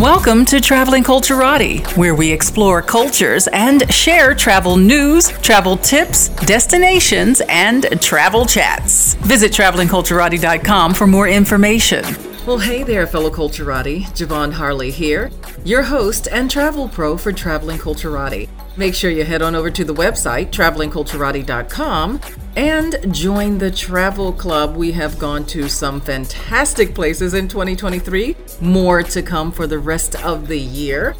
[0.00, 7.42] Welcome to Traveling Culturati, where we explore cultures and share travel news, travel tips, destinations,
[7.50, 9.12] and travel chats.
[9.16, 12.02] Visit travelingculturati.com for more information.
[12.46, 14.04] Well, hey there, fellow Culturati.
[14.16, 15.30] Ja'Vonne Harley here,
[15.66, 18.48] your host and travel pro for Traveling Culturati.
[18.78, 22.20] Make sure you head on over to the website, travelingculturati.com,
[22.56, 24.76] and join the travel club.
[24.76, 28.36] We have gone to some fantastic places in 2023.
[28.60, 31.14] More to come for the rest of the year.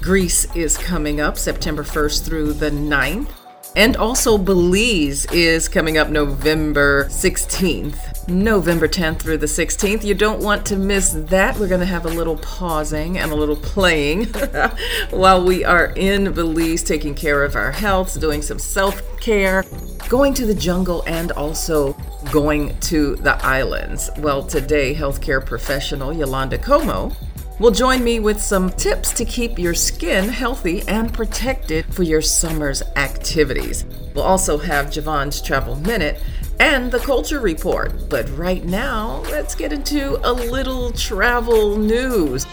[0.00, 3.30] Greece is coming up September 1st through the 9th.
[3.76, 8.28] And also, Belize is coming up November 16th.
[8.28, 10.04] November 10th through the 16th.
[10.04, 11.58] You don't want to miss that.
[11.58, 14.26] We're going to have a little pausing and a little playing
[15.10, 19.64] while we are in Belize, taking care of our health, doing some self care,
[20.08, 21.96] going to the jungle, and also
[22.30, 24.10] going to the islands.
[24.18, 27.14] Well, today, healthcare professional Yalanda Comeaux
[27.60, 32.20] will join me with some tips to keep your skin healthy and protected for your
[32.20, 33.84] summer's activities.
[34.14, 36.20] We'll also have Ja'Vonne's Travel Minute
[36.60, 38.08] and the Culture Report.
[38.08, 42.44] But right now, let's get into a little travel news.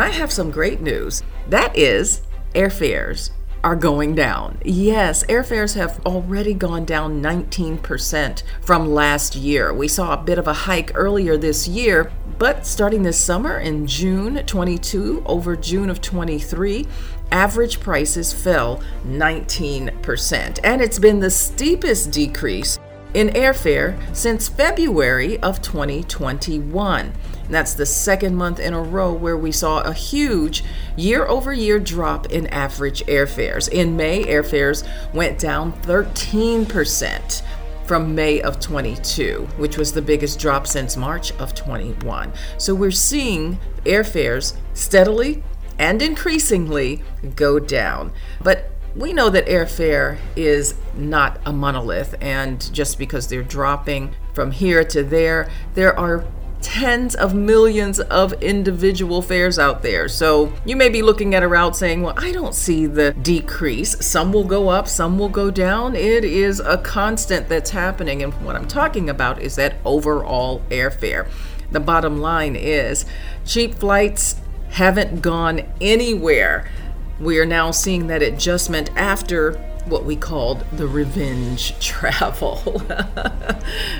[0.00, 1.22] I have some great news.
[1.48, 2.22] That is,
[2.54, 3.30] airfares
[3.62, 4.58] are going down.
[4.64, 9.74] Yes, airfares have already gone down 19% from last year.
[9.74, 13.86] We saw a bit of a hike earlier this year, but starting this summer in
[13.86, 16.86] June 22 over June of 23,
[17.30, 20.60] average prices fell 19%.
[20.64, 22.78] And it's been the steepest decrease
[23.12, 27.12] in airfare since February of 2021.
[27.50, 30.64] That's the second month in a row where we saw a huge
[30.96, 33.68] year over year drop in average airfares.
[33.68, 37.42] In May, airfares went down 13%
[37.84, 42.32] from May of 22, which was the biggest drop since March of 21.
[42.56, 45.42] So we're seeing airfares steadily
[45.76, 47.02] and increasingly
[47.34, 48.12] go down.
[48.40, 54.50] But we know that airfare is not a monolith, and just because they're dropping from
[54.50, 56.24] here to there, there are
[56.62, 60.08] tens of millions of individual fares out there.
[60.08, 64.04] So you may be looking at a route saying, well, I don't see the decrease.
[64.04, 65.96] Some will go up, some will go down.
[65.96, 68.22] It is a constant that's happening.
[68.22, 71.28] And what I'm talking about is that overall airfare.
[71.70, 73.04] The bottom line is
[73.44, 74.36] cheap flights
[74.70, 76.70] haven't gone anywhere.
[77.18, 82.82] We are now seeing that adjustment after what we called the revenge travel.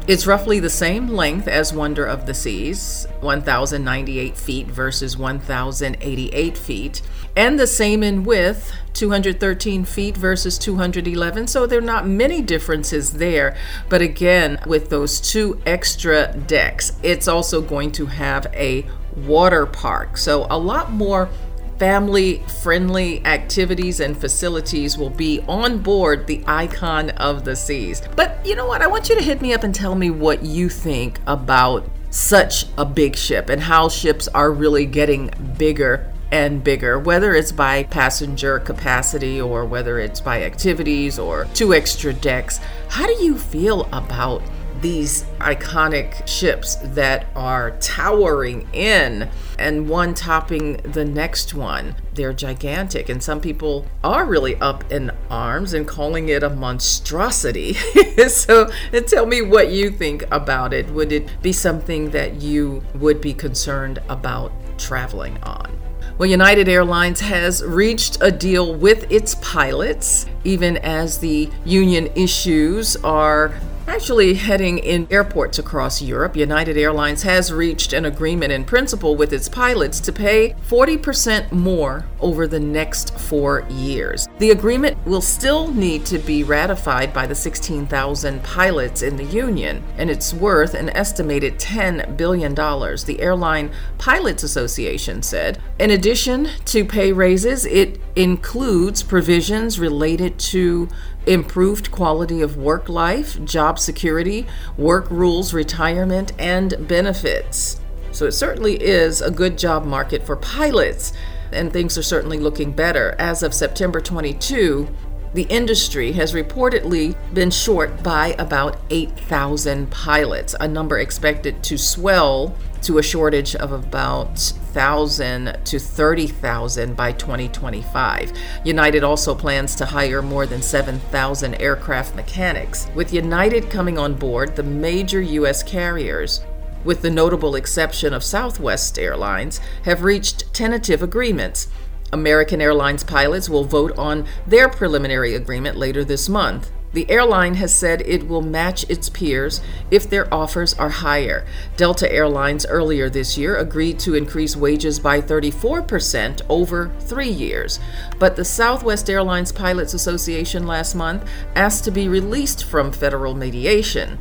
[0.08, 7.02] It's roughly the same length as Wonder of the Seas, 1,098 feet versus 1,088 feet,
[7.36, 11.46] and the same in width, 213 feet versus 211.
[11.48, 13.54] So there are not many differences there.
[13.90, 20.16] But again, with those two extra decks, it's also going to have a water park.
[20.16, 21.28] So a lot more
[21.78, 28.02] family friendly activities and facilities will be on board the Icon of the Seas.
[28.16, 28.82] But you know what?
[28.82, 32.66] I want you to hit me up and tell me what you think about such
[32.76, 37.84] a big ship and how ships are really getting bigger and bigger, whether it's by
[37.84, 42.60] passenger capacity or whether it's by activities or two extra decks.
[42.88, 44.42] How do you feel about
[44.80, 49.28] these iconic ships that are towering in
[49.58, 51.94] and one topping the next one.
[52.14, 57.74] They're gigantic, and some people are really up in arms and calling it a monstrosity.
[58.28, 58.70] so,
[59.06, 60.88] tell me what you think about it.
[60.90, 65.78] Would it be something that you would be concerned about traveling on?
[66.18, 72.96] Well, United Airlines has reached a deal with its pilots, even as the union issues
[73.04, 73.54] are
[73.88, 79.32] Actually, heading in airports across Europe, United Airlines has reached an agreement in principle with
[79.32, 84.28] its pilots to pay 40% more over the next four years.
[84.40, 89.82] The agreement will still need to be ratified by the 16,000 pilots in the union,
[89.96, 95.62] and it's worth an estimated $10 billion, the Airline Pilots Association said.
[95.78, 100.88] In addition to pay raises, it includes provisions related to
[101.28, 104.46] improved quality of work life, job security,
[104.76, 107.80] work rules, retirement, and benefits.
[108.12, 111.12] So it certainly is a good job market for pilots,
[111.52, 113.14] and things are certainly looking better.
[113.18, 114.88] As of September 22,
[115.34, 122.56] the industry has reportedly been short by about 8,000 pilots, a number expected to swell
[122.82, 124.28] to a shortage of about
[124.72, 128.32] 1,000 to 30,000 by 2025.
[128.64, 132.86] United also plans to hire more than 7,000 aircraft mechanics.
[132.94, 135.62] With United coming on board, the major U.S.
[135.62, 136.40] carriers
[136.84, 141.68] with the notable exception of Southwest Airlines, have reached tentative agreements.
[142.12, 146.70] American Airlines pilots will vote on their preliminary agreement later this month.
[146.92, 149.60] The airline has said it will match its peers
[149.90, 151.46] if their offers are higher.
[151.76, 157.78] Delta Airlines earlier this year agreed to increase wages by 34% over three years.
[158.18, 164.18] But the Southwest Airlines Pilots Association last month asked to be released from federal mediation.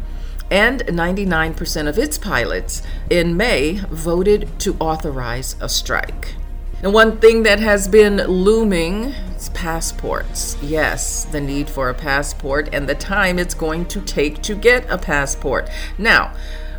[0.52, 6.36] And 99% of its pilots in May voted to authorize a strike.
[6.84, 10.56] And one thing that has been looming is passports.
[10.62, 14.88] Yes, the need for a passport and the time it's going to take to get
[14.88, 15.70] a passport.
[15.98, 16.34] Now,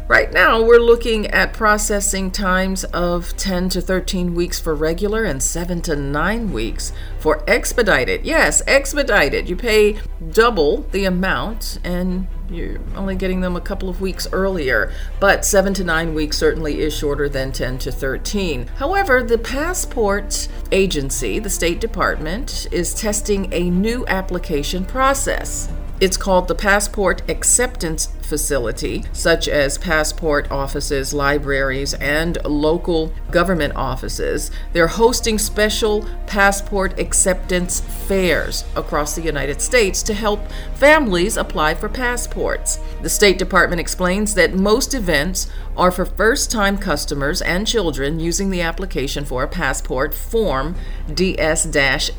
[0.08, 5.43] Right now, we're looking at processing times of 10 to 13 weeks for regular and
[5.43, 8.25] 7 to 9 weeks for expedited.
[8.25, 9.50] Yes, expedited.
[9.50, 9.99] You pay
[10.31, 14.90] double the amount and you're only getting them a couple of weeks earlier,
[15.20, 18.66] but 7 to 9 weeks certainly is shorter than 10 to 13.
[18.76, 25.69] However, the passport agency, the State Department, is testing a new application process.
[26.00, 34.52] It's called the Passport Acceptance Facility, such as passport offices, libraries, and local government offices.
[34.72, 41.88] They're hosting special passport acceptance fairs across the United States to help families apply for
[41.88, 42.78] passports.
[43.02, 48.50] The State Department explains that most events are for first time customers and children using
[48.50, 50.76] the application for a passport form
[51.12, 51.66] DS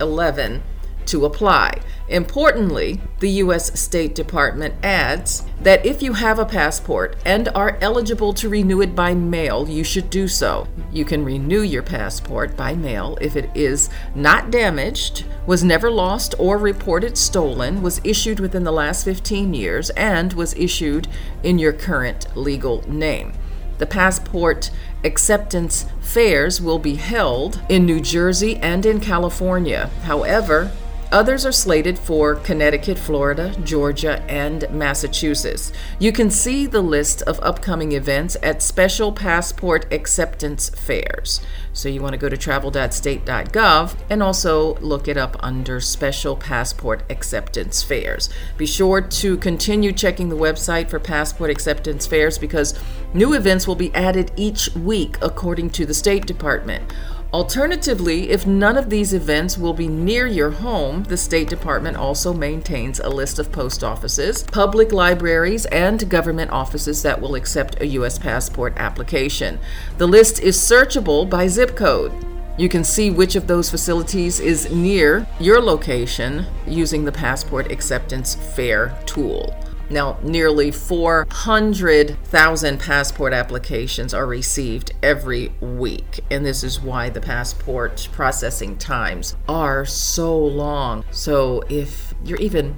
[0.01, 0.63] 11
[1.09, 1.81] to apply.
[2.07, 3.79] Importantly, the U.S.
[3.79, 8.95] State Department adds that if you have a passport and are eligible to renew it
[8.95, 10.67] by mail, you should do so.
[10.91, 16.33] You can renew your passport by mail if it is not damaged, was never lost
[16.39, 21.07] or reported stolen, was issued within the last 15 years, and was issued
[21.44, 23.33] in your current legal name.
[23.77, 24.71] The passport
[25.03, 29.89] acceptance fairs will be held in New Jersey and in California.
[30.03, 30.71] However,
[31.11, 35.71] Others are slated for Connecticut, Florida, Georgia, and Massachusetts.
[35.97, 41.41] You can see the list of upcoming events at Special Passport Acceptance Fairs.
[41.73, 47.01] So you want to go to travel.state.gov and also look it up under Special Passport
[47.09, 48.29] Acceptance Fairs.
[48.56, 52.79] Be sure to continue checking the website for passport acceptance fairs because
[53.15, 56.94] new events will be added each week according to the State Department.
[57.31, 62.33] Alternatively, if none of these events will be near your home, the State Department also
[62.33, 67.87] maintains a list of post offices, public libraries, and government offices that will accept a
[67.87, 68.18] U.S.
[68.18, 69.59] passport application.
[69.99, 72.11] The list is searchable by zip code.
[72.57, 78.33] You can see which of those facilities is near your location using the Passport Acceptance
[78.33, 79.56] Fair tool.
[79.89, 88.07] Now, nearly 400,000 passport applications are received every week, and this is why the passport
[88.11, 91.03] processing times are so long.
[91.09, 92.75] So, if you're even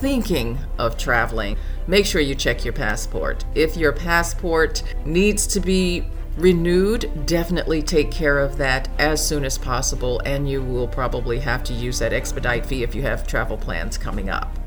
[0.00, 3.44] thinking of traveling, make sure you check your passport.
[3.54, 9.58] If your passport needs to be renewed, definitely take care of that as soon as
[9.58, 13.56] possible, and you will probably have to use that expedite fee if you have travel
[13.56, 14.58] plans coming up.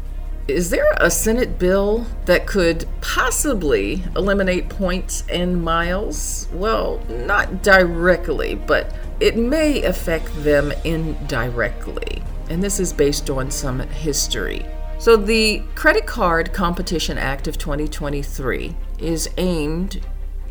[0.47, 6.47] Is there a Senate bill that could possibly eliminate points and miles?
[6.51, 12.23] Well, not directly, but it may affect them indirectly.
[12.49, 14.65] And this is based on some history.
[14.97, 20.01] So, the Credit Card Competition Act of 2023 is aimed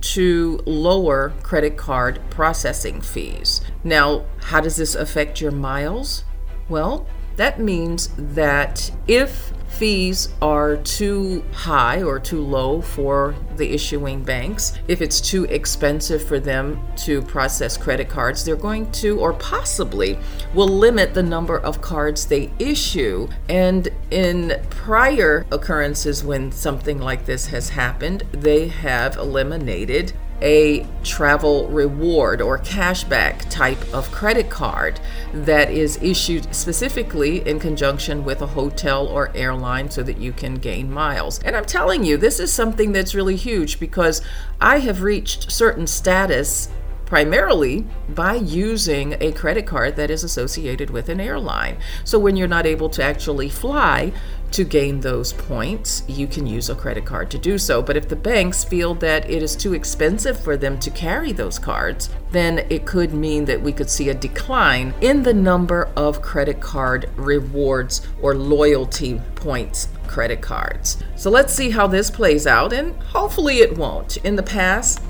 [0.00, 3.61] to lower credit card processing fees.
[3.85, 6.25] Now, how does this affect your miles?
[6.68, 7.06] Well,
[7.37, 14.75] that means that if fees are too high or too low for the issuing banks,
[14.89, 20.19] if it's too expensive for them to process credit cards, they're going to, or possibly,
[20.55, 23.29] will limit the number of cards they issue.
[23.49, 31.68] And in prior occurrences when something like this has happened, they have eliminated a travel
[31.68, 35.00] reward or cashback type of credit card
[35.32, 40.54] that is issued specifically in conjunction with a hotel or airline so that you can
[40.54, 41.38] gain miles.
[41.42, 44.23] And I'm telling you, this is something that's really huge because
[44.61, 46.68] I have reached certain status
[47.11, 51.76] primarily by using a credit card that is associated with an airline.
[52.04, 54.12] So when you're not able to actually fly
[54.52, 57.83] to gain those points, you can use a credit card to do so.
[57.83, 61.59] But if the banks feel that it is too expensive for them to carry those
[61.59, 66.23] cards, then it could mean that we could see a decline in the number of
[66.23, 70.99] credit card rewards or loyalty points credit cards.
[71.16, 74.16] So let's see how this plays out, and hopefully it won't.
[74.19, 75.00] In the past,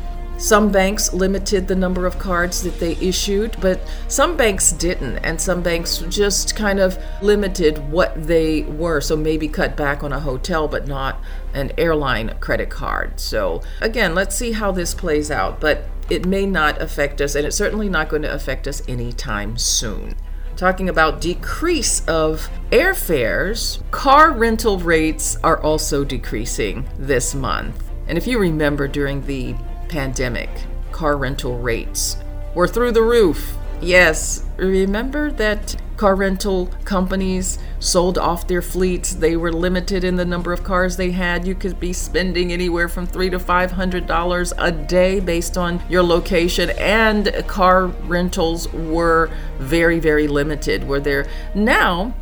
[0.41, 3.79] some banks limited the number of cards that they issued, but
[4.09, 9.03] some banks didn't, and some banks just kind of limited what they were.
[9.03, 11.21] So maybe cut back on a hotel, but not
[11.53, 13.21] an airline credit card.
[13.21, 17.47] So again, let's see how this plays out, but it may not affect us, and
[17.47, 20.17] it's certainly not going to affect us anytime soon
[20.57, 27.83] talking about decrease of airfares, car rental rates are also decreasing this month.
[28.09, 29.55] And if you remember during the
[29.91, 30.49] pandemic,
[30.93, 32.17] car rental rates
[32.55, 33.57] were through the roof.
[33.83, 39.15] Yes, remember that car rental companies sold off their fleets.
[39.15, 41.47] They were limited in the number of cars they had.
[41.47, 45.83] You could be spending anywhere from three to five hundred dollars a day based on
[45.89, 50.87] your location, and car rentals were very, very limited.
[50.87, 52.15] Where they're now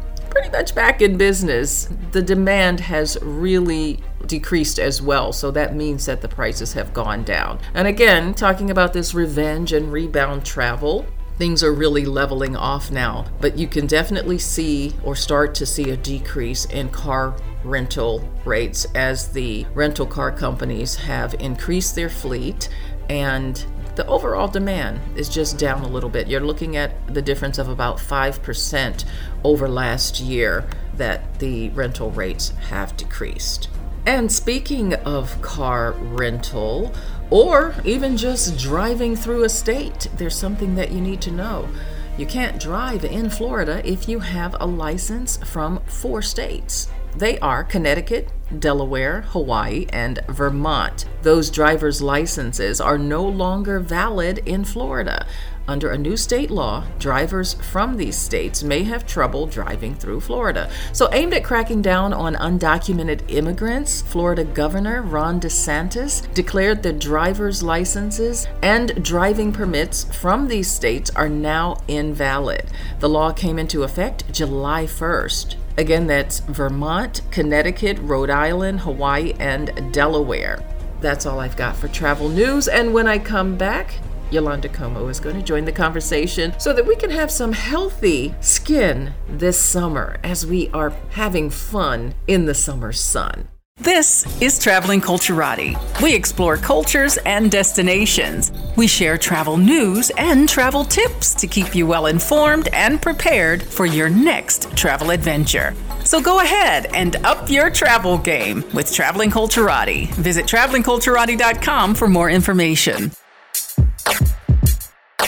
[0.48, 1.88] pretty much back in business.
[2.12, 5.32] The demand has really decreased as well.
[5.32, 7.58] So that means that the prices have gone down.
[7.74, 13.26] And again, talking about this revenge and rebound travel, things are really leveling off now.
[13.40, 18.86] But you can definitely see or start to see a decrease in car rental rates
[18.94, 22.68] as the rental car companies have increased their fleet
[23.08, 23.64] and
[23.98, 26.28] the overall demand is just down a little bit.
[26.28, 29.04] You're looking at the difference of about 5%
[29.42, 30.64] over last year
[30.94, 33.68] that the rental rates have decreased.
[34.06, 36.94] And speaking of car rental,
[37.28, 41.68] or even just driving through a state, there's something that you need to know.
[42.16, 46.88] You can't drive in Florida if you have a license from four states.
[47.18, 51.04] They are Connecticut, Delaware, Hawaii, and Vermont.
[51.22, 55.26] Those driver's licenses are no longer valid in Florida.
[55.66, 60.70] Under a new state law, drivers from these states may have trouble driving through Florida.
[60.92, 67.64] So, aimed at cracking down on undocumented immigrants, Florida Governor Ron DeSantis declared that driver's
[67.64, 72.70] licenses and driving permits from these states are now invalid.
[73.00, 75.56] The law came into effect July 1st.
[75.78, 80.58] Again, that's Vermont, Connecticut, Rhode Island, Hawaii, and Delaware.
[81.00, 82.66] That's all I've got for travel news.
[82.66, 83.94] And when I come back,
[84.32, 88.34] Yalanda Comeaux is going to join the conversation so that we can have some healthy
[88.40, 93.46] skin this summer as we are having fun in the summer sun.
[93.80, 95.76] This is Traveling Culturati.
[96.02, 98.50] We explore cultures and destinations.
[98.76, 103.86] We share travel news and travel tips to keep you well informed and prepared for
[103.86, 105.76] your next travel adventure.
[106.04, 110.12] So go ahead and up your travel game with Traveling Culturati.
[110.14, 113.12] Visit travelingculturati.com for more information.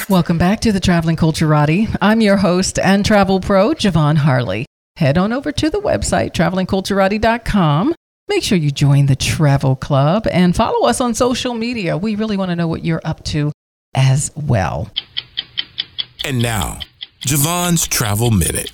[0.09, 1.97] Welcome back to the Traveling Culturati.
[2.03, 4.67] I'm your host and travel pro, Ja'Vonne Harley.
[4.97, 7.95] Head on over to the website, travelingculturati.com.
[8.31, 11.97] Make sure you join the travel club and follow us on social media.
[11.97, 13.51] We really want to know what you're up to
[13.93, 14.89] as well.
[16.25, 16.79] And now,
[17.27, 18.71] Ja'Vonne's Travel Minute.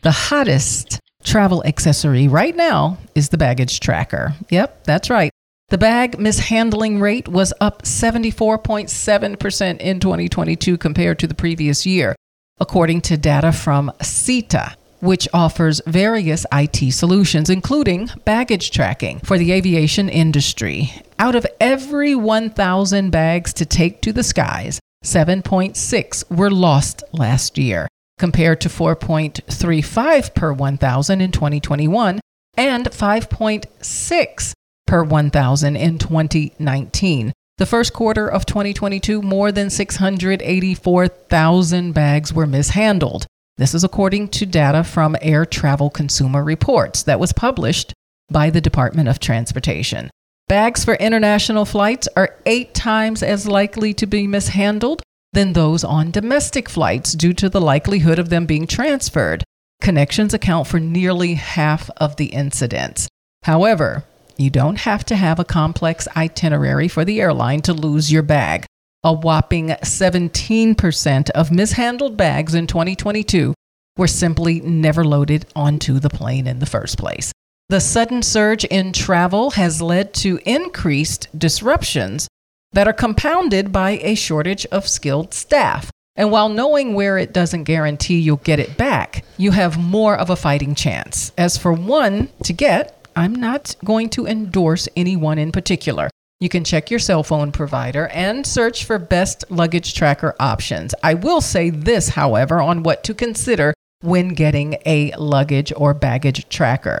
[0.00, 4.34] The hottest travel accessory right now is the baggage tracker.
[4.48, 5.30] Yep, that's right.
[5.68, 12.16] The bag mishandling rate was up 74.7% in 2022 compared to the previous year,
[12.58, 19.52] according to data from SITA, which offers various IT solutions, including baggage tracking for the
[19.52, 20.94] aviation industry.
[21.18, 27.86] Out of every 1,000 bags to take to the skies, 7.6 were lost last year,
[28.18, 32.20] compared to 4.35 per 1,000 in 2021
[32.56, 34.52] and 5.6
[34.86, 37.32] per 1,000 in 2019.
[37.58, 43.26] The first quarter of 2022, more than 684,000 bags were mishandled.
[43.56, 47.92] This is according to data from Air Travel Consumer Reports that was published
[48.28, 50.10] by the Department of Transportation.
[50.48, 55.02] Bags for international flights are eight times as likely to be mishandled
[55.34, 59.44] than those on domestic flights due to the likelihood of them being transferred.
[59.80, 63.06] Connections account for nearly half of the incidents.
[63.44, 64.04] However,
[64.36, 68.66] you don't have to have a complex itinerary for the airline to lose your bag.
[69.06, 73.52] A whopping 17% of mishandled bags in 2022
[73.98, 77.30] were simply never loaded onto the plane in the first place.
[77.68, 82.28] The sudden surge in travel has led to increased disruptions
[82.72, 85.90] that are compounded by a shortage of skilled staff.
[86.16, 90.30] And while knowing where it doesn't guarantee you'll get it back, you have more of
[90.30, 91.30] a fighting chance.
[91.36, 96.08] As for one to get, I'm not going to endorse anyone in particular.
[96.40, 100.94] You can check your cell phone provider and search for best luggage tracker options.
[101.02, 106.48] I will say this, however, on what to consider when getting a luggage or baggage
[106.48, 107.00] tracker.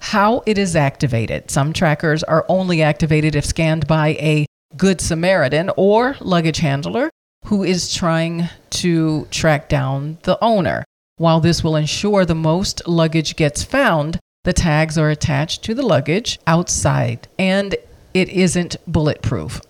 [0.00, 1.50] How it is activated.
[1.50, 4.46] Some trackers are only activated if scanned by a
[4.76, 7.10] Good Samaritan or luggage handler
[7.46, 10.84] who is trying to track down the owner.
[11.16, 15.86] While this will ensure the most luggage gets found, the tags are attached to the
[15.86, 17.76] luggage outside and
[18.14, 19.60] it isn't bulletproof.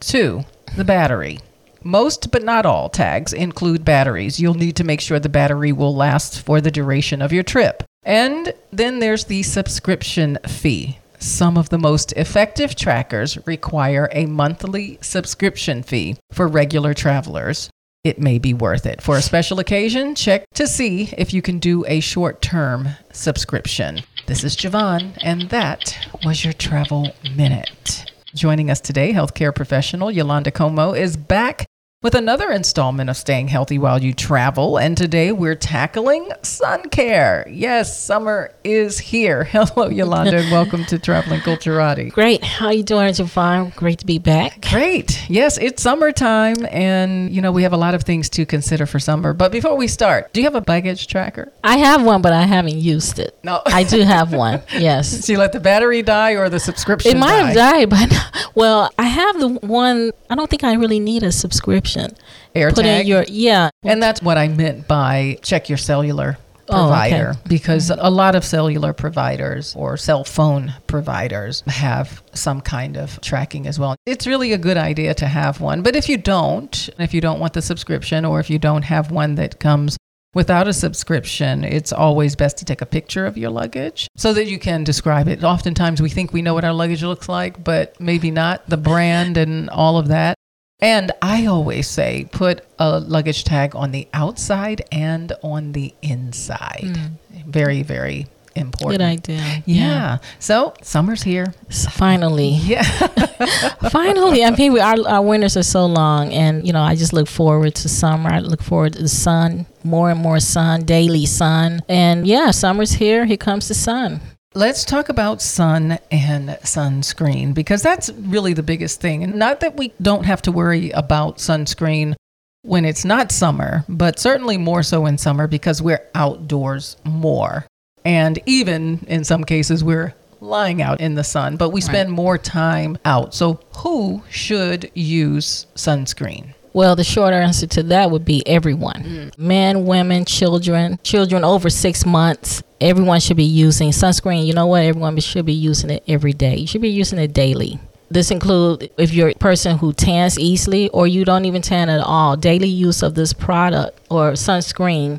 [0.00, 0.44] Two,
[0.76, 1.38] the battery.
[1.84, 4.38] Most but not all tags include batteries.
[4.38, 7.82] You'll need to make sure the battery will last for the duration of your trip.
[8.04, 10.98] And then there's the subscription fee.
[11.18, 17.70] Some of the most effective trackers require a monthly subscription fee for regular travelers.
[18.02, 19.00] It may be worth it.
[19.00, 24.02] For a special occasion, check to see if you can do a short term subscription.
[24.32, 28.10] This is Ja'Vonne, and that was your travel minute.
[28.34, 31.66] Joining us today, healthcare professional Yalanda Comeaux is back
[32.02, 34.76] with another installment of Staying Healthy While You Travel.
[34.76, 37.46] And today we're tackling sun care.
[37.48, 39.44] Yes, summer is here.
[39.52, 42.10] Hello, Yalanda, and welcome to Traveling Culturati.
[42.10, 42.42] Great.
[42.42, 43.72] How are you doing, Ja'Vonne?
[43.76, 44.62] Great to be back.
[44.68, 45.30] Great.
[45.30, 48.98] Yes, it's summertime, and you know we have a lot of things to consider for
[48.98, 49.32] summer.
[49.32, 51.52] But before we start, do you have a baggage tracker?
[51.62, 53.38] I have one, but I haven't used it.
[53.44, 53.62] No.
[53.66, 54.60] I do have one.
[54.72, 55.24] Yes.
[55.26, 57.76] So you let the battery die or the subscription It might die?
[57.78, 60.10] have died, but well, I have the one.
[60.28, 61.91] I don't think I really need a subscription.
[61.96, 62.74] AirTag.
[62.74, 63.70] Put in your yeah.
[63.82, 67.10] And that's what I meant by check your cellular Oh, okay.
[67.10, 67.48] provider mm-hmm.
[67.48, 73.66] because a lot of cellular providers or cell phone providers have some kind of tracking
[73.66, 73.96] as well.
[74.06, 75.82] It's really a good idea to have one.
[75.82, 79.10] But if you don't, if you don't want the subscription or if you don't have
[79.10, 79.96] one that comes
[80.34, 84.46] without a subscription, it's always best to take a picture of your luggage so that
[84.46, 85.42] you can describe it.
[85.42, 89.36] Oftentimes we think we know what our luggage looks like, but maybe not the brand
[89.36, 90.36] and all of that.
[90.82, 96.96] And I always say put a luggage tag on the outside and on the inside.
[96.96, 97.50] Hmm.
[97.50, 99.00] Very, very important.
[99.00, 99.62] Good idea.
[99.64, 100.18] Yeah.
[100.38, 101.54] So summer's here.
[101.70, 102.50] Finally.
[102.62, 102.82] Yeah.
[103.90, 107.12] Finally, I mean, we, our, our winters are so long, and you know, I just
[107.12, 108.30] look forward to summer.
[108.30, 112.92] I look forward to the sun, more and more sun, daily sun, and yeah, summer's
[112.92, 113.24] here.
[113.24, 114.20] Here comes the sun.
[114.54, 119.24] Let's talk about sun and sunscreen because that's really the biggest thing.
[119.24, 122.14] And not that we don't have to worry about sunscreen
[122.60, 127.64] when it's not summer, but certainly more so in summer because we're outdoors more.
[128.04, 130.12] And even in some cases, we're
[130.42, 133.34] lying out in the sun, but we spend more time out.
[133.34, 136.52] So, who should use sunscreen?
[136.74, 139.38] Well, the short answer to that would be everyone mm.
[139.38, 142.62] men, women, children, children over six months.
[142.80, 144.46] Everyone should be using sunscreen.
[144.46, 144.82] You know what?
[144.82, 146.56] Everyone should be using it every day.
[146.56, 147.78] You should be using it daily.
[148.10, 152.00] This include if you're a person who tans easily or you don't even tan at
[152.00, 152.36] all.
[152.36, 155.18] Daily use of this product or sunscreen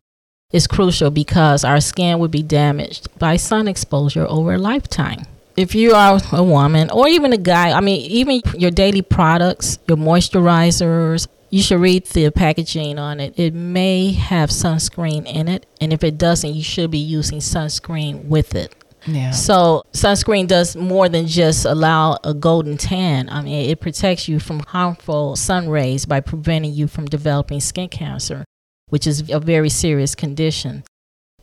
[0.52, 5.26] is crucial because our skin would be damaged by sun exposure over a lifetime.
[5.58, 9.80] If you are a woman or even a guy, I mean, even your daily products,
[9.88, 13.38] your moisturizers, you should read the packaging on it.
[13.38, 18.26] It may have sunscreen in it, and if it doesn't, you should be using sunscreen
[18.26, 18.74] with it.
[19.06, 19.30] Yeah.
[19.30, 23.30] So sunscreen does more than just allow a golden tan.
[23.30, 27.90] I mean, it protects you from harmful sun rays by preventing you from developing skin
[27.90, 28.46] cancer,
[28.88, 30.84] which is a very serious condition.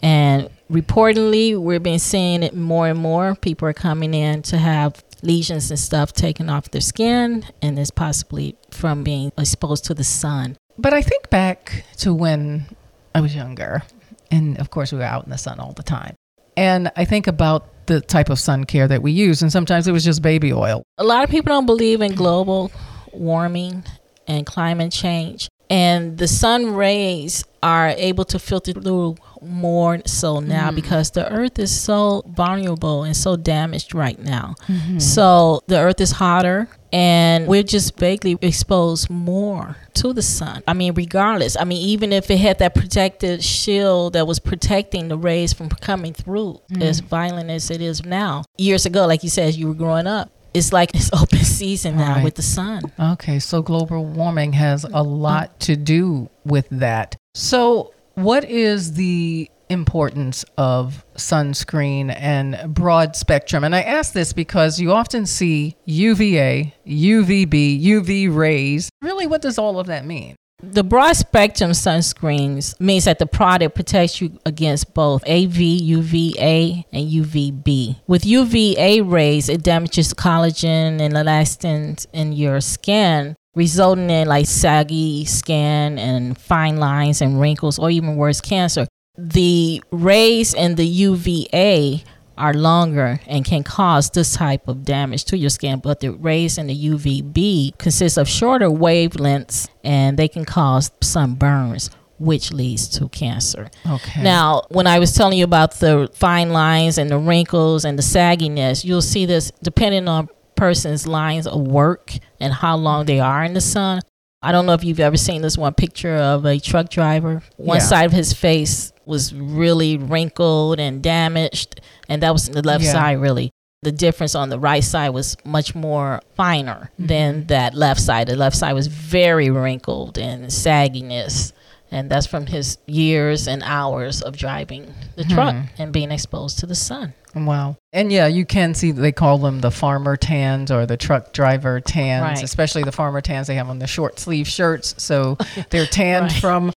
[0.03, 3.37] And reportedly, we're been seeing it more and more.
[3.37, 7.91] People are coming in to have lesions and stuff taken off their skin, and it's
[7.91, 10.57] possibly from being exposed to the sun.
[10.79, 12.67] But I think back to when
[13.15, 13.83] I was younger,
[14.31, 16.15] and of course, we were out in the sun all the time.
[16.57, 19.93] And I think about the type of sun care that we use, and sometimes it
[19.93, 20.83] was just baby oil.
[20.99, 22.71] A lot of people don't believe in global
[23.13, 23.85] warming
[24.27, 25.49] and climate change.
[25.69, 30.77] And the sun rays are able to filter through more so now mm-hmm.
[30.77, 34.55] because the earth is so vulnerable and so damaged right now.
[34.67, 34.99] Mm-hmm.
[34.99, 40.63] So the earth is hotter and we're just vaguely exposed more to the sun.
[40.67, 45.09] I mean, regardless, I mean, even if it had that protective shield that was protecting
[45.09, 46.83] the rays from coming through, mm-hmm.
[46.83, 50.07] as violent as it is now, years ago, like you said, as you were growing
[50.07, 52.25] up, it's like it's open season now Right.
[52.25, 52.83] with the sun.
[52.99, 57.17] Okay, so global warming has a lot to do with that.
[57.35, 63.65] So, what is the importance of sunscreen and broad spectrum?
[63.65, 68.91] And I ask this because you often see UVA, UVB, UV rays.
[69.01, 70.37] Really, what does all of that mean?
[70.63, 77.11] The broad spectrum sunscreens means that the product protects you against both AV, UVA, and
[77.11, 77.97] UVB.
[78.07, 85.25] With UVA rays, it damages collagen and elastin in your skin, resulting in like saggy
[85.25, 88.87] skin and fine lines and wrinkles, or even worse, cancer.
[89.19, 92.03] The rays in the UVA
[92.39, 96.57] are longer and can cause this type of damage to your skin, but the rays
[96.57, 103.09] in the UVB consist of shorter wavelengths and they can cause sunburns, which leads to
[103.11, 103.71] cancer.
[103.87, 104.23] Okay.
[104.23, 108.03] Now, when I was telling you about the fine lines and the wrinkles and the
[108.03, 110.29] sagginess, you'll see this depending on
[110.61, 114.01] person's lines of work and how long they are in the sun.
[114.43, 117.43] I don't know if you've ever seen this one picture of a truck driver.
[117.57, 117.83] One Yeah.
[117.93, 122.93] side of his face was really wrinkled and damaged, and that was the left Yeah.
[122.93, 123.51] side really.
[123.83, 127.07] The difference on the right side was much more finer Mm-hmm.
[127.07, 128.29] than that left side.
[128.29, 131.53] The left side was very wrinkled and sagginess.
[131.93, 135.63] And that's from his years and hours of driving the truck Hmm.
[135.83, 137.15] and being exposed to the sun.
[137.35, 137.77] Wow.
[137.93, 141.81] And yeah, you can see they call them the farmer tans or the truck driver
[141.81, 142.43] tans, Right.
[142.43, 144.95] especially the farmer tans they have on the short sleeve shirts.
[144.99, 145.37] So
[145.71, 146.41] they're tanned Right.
[146.41, 146.73] from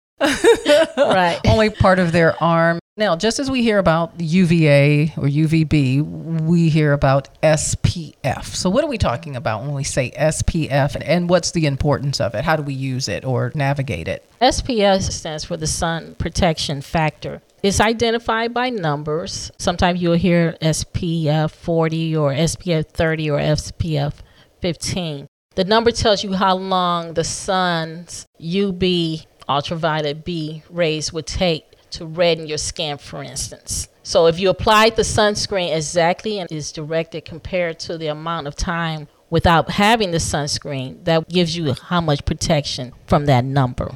[0.98, 1.40] Right.
[1.48, 2.80] only part of their arm.
[2.96, 8.46] Now, just as we hear about UVA or UVB, we hear about SPF.
[8.46, 12.36] So, what are we talking about when we say SPF and what's the importance of
[12.36, 12.44] it?
[12.44, 14.30] How do we use it or navigate it?
[14.40, 17.42] SPF stands for the sun protection factor.
[17.64, 19.50] It's identified by numbers.
[19.58, 24.14] Sometimes you'll hear SPF 40 or SPF 30 or SPF
[24.62, 25.28] 15.
[25.56, 32.06] The number tells you how long the sun's UV ultraviolet B rays would take to
[32.06, 33.88] redden your skin, for instance.
[34.04, 38.56] So if you applied the sunscreen exactly and is directed compared to the amount of
[38.56, 43.96] time without having the sunscreen, that gives you how much protection from that number.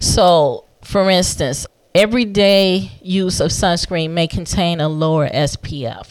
[0.00, 6.08] So, for instance, everyday use of sunscreen may contain a lower SPF,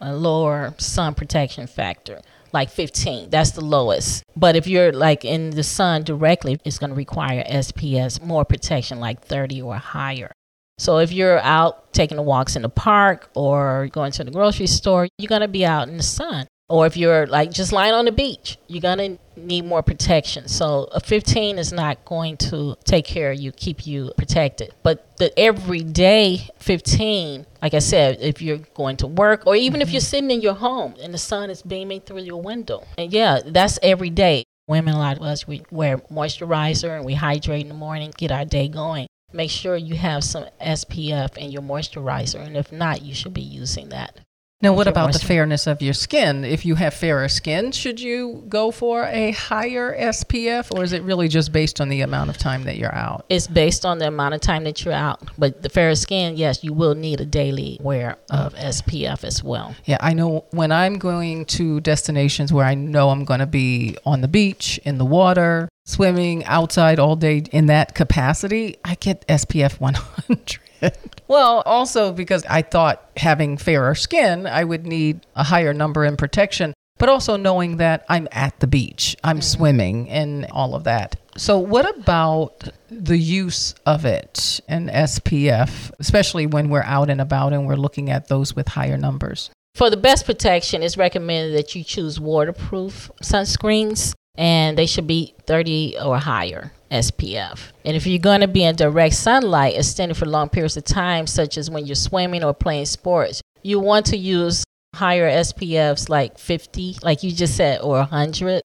[0.00, 2.20] a lower sun protection factor,
[2.52, 3.30] like 15.
[3.30, 4.24] That's the lowest.
[4.36, 9.00] But if you're like in the sun directly, it's going to require SPF, more protection,
[9.00, 10.32] like 30 or higher.
[10.78, 14.66] So if you're out taking the walks in the park or going to the grocery
[14.66, 16.46] store, you're going to be out in the sun.
[16.68, 20.48] Or if you're like just lying on the beach, you're going to need more protection.
[20.48, 24.74] So a 15 is not going to take care of you, keep you protected.
[24.82, 29.90] But the everyday 15, like I said, if you're going to work or even if
[29.90, 32.84] you're sitting in your home and the sun is beaming through your window.
[32.98, 34.44] And yeah, that's every day.
[34.68, 38.30] Women, a lot of us, we wear moisturizer and we hydrate in the morning, get
[38.30, 42.44] our day going make sure you have some SPF in your moisturizer.
[42.44, 44.20] And if not, you should be using that.
[44.62, 46.44] Now, what about the fairness of your skin?
[46.44, 51.02] If you have fairer skin, should you go for a higher SPF or is it
[51.02, 53.26] really just based on the amount of time that you're out?
[53.28, 55.20] It's based on the amount of time that you're out.
[55.36, 59.74] But the fairer skin, yes, you will need a daily wear of SPF as well.
[59.84, 63.96] Yeah, I know when I'm going to destinations where I know I'm going to be
[64.06, 69.26] on the beach, in the water, swimming outside all day in that capacity, I get
[69.26, 70.58] SPF 100.
[71.28, 76.16] well, also because I thought having fairer skin, I would need a higher number in
[76.16, 79.42] protection, but also knowing that I'm at the beach, I'm mm-hmm.
[79.42, 81.16] swimming, and all of that.
[81.36, 87.52] So, what about the use of it and SPF, especially when we're out and about
[87.52, 89.50] and we're looking at those with higher numbers?
[89.74, 95.34] For the best protection, it's recommended that you choose waterproof sunscreens and they should be
[95.46, 97.72] 30 or higher SPF.
[97.84, 101.26] And if you're going to be in direct sunlight extended for long periods of time,
[101.26, 106.38] such as when you're swimming or playing sports, you want to use higher SPFs like
[106.38, 108.62] 50, like you just said, or 100,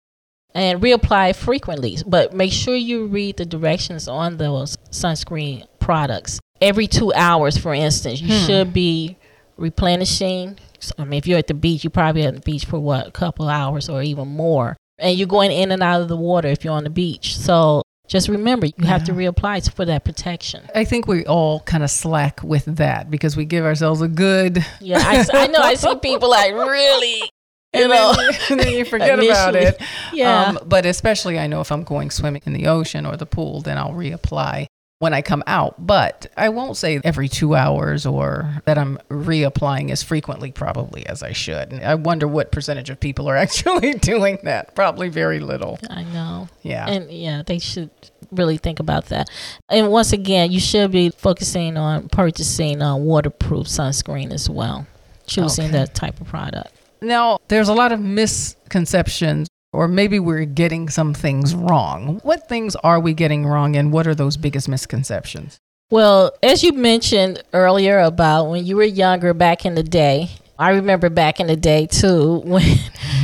[0.55, 1.99] and reapply frequently.
[2.07, 6.39] But make sure you read the directions on those sunscreen products.
[6.61, 8.47] Every two hours, for instance, you hmm.
[8.47, 9.19] should be
[9.57, 10.59] replenishing.
[10.97, 13.11] I mean, if you're at the beach, you're probably at the beach for what, a
[13.11, 14.77] couple hours or even more.
[14.99, 17.37] And you're going in and out of the water if you're on the beach.
[17.37, 17.83] So
[18.13, 20.69] just remember you have to reapply for that protection.
[20.75, 24.63] I think we all kind of slack with that because we give ourselves a good.
[24.83, 25.61] Yeah, I, I know.
[25.61, 27.23] I see people like really
[27.75, 28.15] you know,
[28.51, 29.81] and then you forget about it.
[30.13, 30.45] Yeah.
[30.45, 33.63] Um, but especially, I know if I'm going swimming in the ocean or the pool,
[33.63, 34.67] then I'll reapply
[35.03, 35.85] when I come out.
[35.85, 41.25] But I won't say every two hours or that I'm reapplying as frequently, probably as
[41.25, 41.73] I should.
[41.73, 44.77] And I wonder what percentage of people are actually doing that.
[44.77, 45.81] Probably very little.
[45.91, 46.49] I know.
[46.63, 46.87] Yeah.
[46.87, 47.91] And yeah, they should
[48.31, 49.29] really think about that.
[49.69, 54.87] And once again, you should be focusing on purchasing uh, waterproof sunscreen as well,
[55.27, 55.73] choosing okay.
[55.79, 56.77] that type of product.
[57.01, 62.21] Now, there's a lot of misconceptions, or maybe we're getting some things wrong.
[62.23, 65.59] What things are we getting wrong, and what are those biggest misconceptions?
[65.91, 70.71] Well, as you mentioned earlier about when you were younger back in the day, I
[70.71, 72.65] remember back in the day too, when,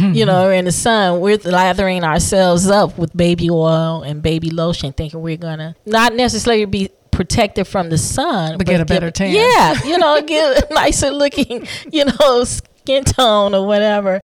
[0.01, 4.93] you know, in the sun, we're lathering ourselves up with baby oil and baby lotion,
[4.93, 8.85] thinking we're going to not necessarily be protected from the sun, but, but get a
[8.85, 9.35] better tan.
[9.35, 14.21] Yeah, you know, get a nicer looking, you know, skin tone or whatever.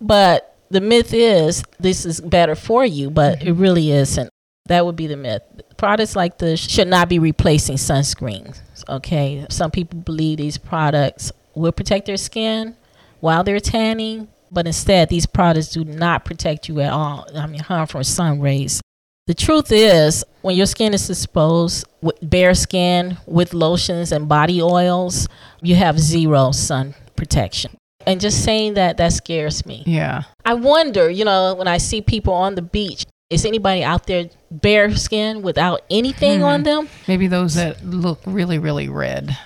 [0.00, 3.48] But the myth is this is better for you, but mm-hmm.
[3.48, 4.28] it really isn't.
[4.66, 5.42] That would be the myth.
[5.76, 8.60] Products like this should not be replacing sunscreens.
[8.88, 12.76] Okay, some people believe these products will protect their skin
[13.20, 17.26] while they're tanning, but instead these products do not protect you at all.
[17.36, 18.80] I mean, harm from sun rays.
[19.26, 24.60] The truth is, when your skin is exposed with bare skin, with lotions and body
[24.60, 25.28] oils,
[25.62, 27.76] you have zero sun protection.
[28.06, 29.82] And just saying that, that scares me.
[29.86, 30.22] Yeah.
[30.44, 34.28] I wonder, you know, when I see people on the beach, is anybody out there
[34.50, 36.44] bare skin without anything hmm.
[36.44, 36.88] on them?
[37.08, 39.36] Maybe those that look really, really red.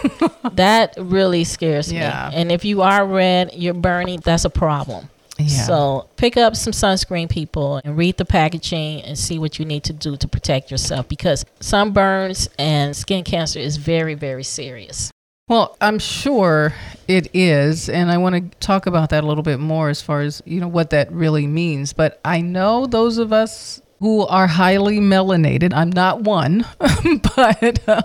[0.52, 2.30] that really scares yeah.
[2.30, 2.36] me.
[2.36, 5.08] And if you are red, you're burning, that's a problem.
[5.38, 5.62] Yeah.
[5.62, 9.84] So pick up some sunscreen, people, and read the packaging and see what you need
[9.84, 15.12] to do to protect yourself because sunburns and skin cancer is very, very serious.
[15.48, 16.74] Well, I'm sure
[17.08, 20.20] it is, and I want to talk about that a little bit more as far
[20.20, 21.94] as you know what that really means.
[21.94, 25.72] But I know those of us who are highly melanated.
[25.72, 28.02] I'm not one, but uh,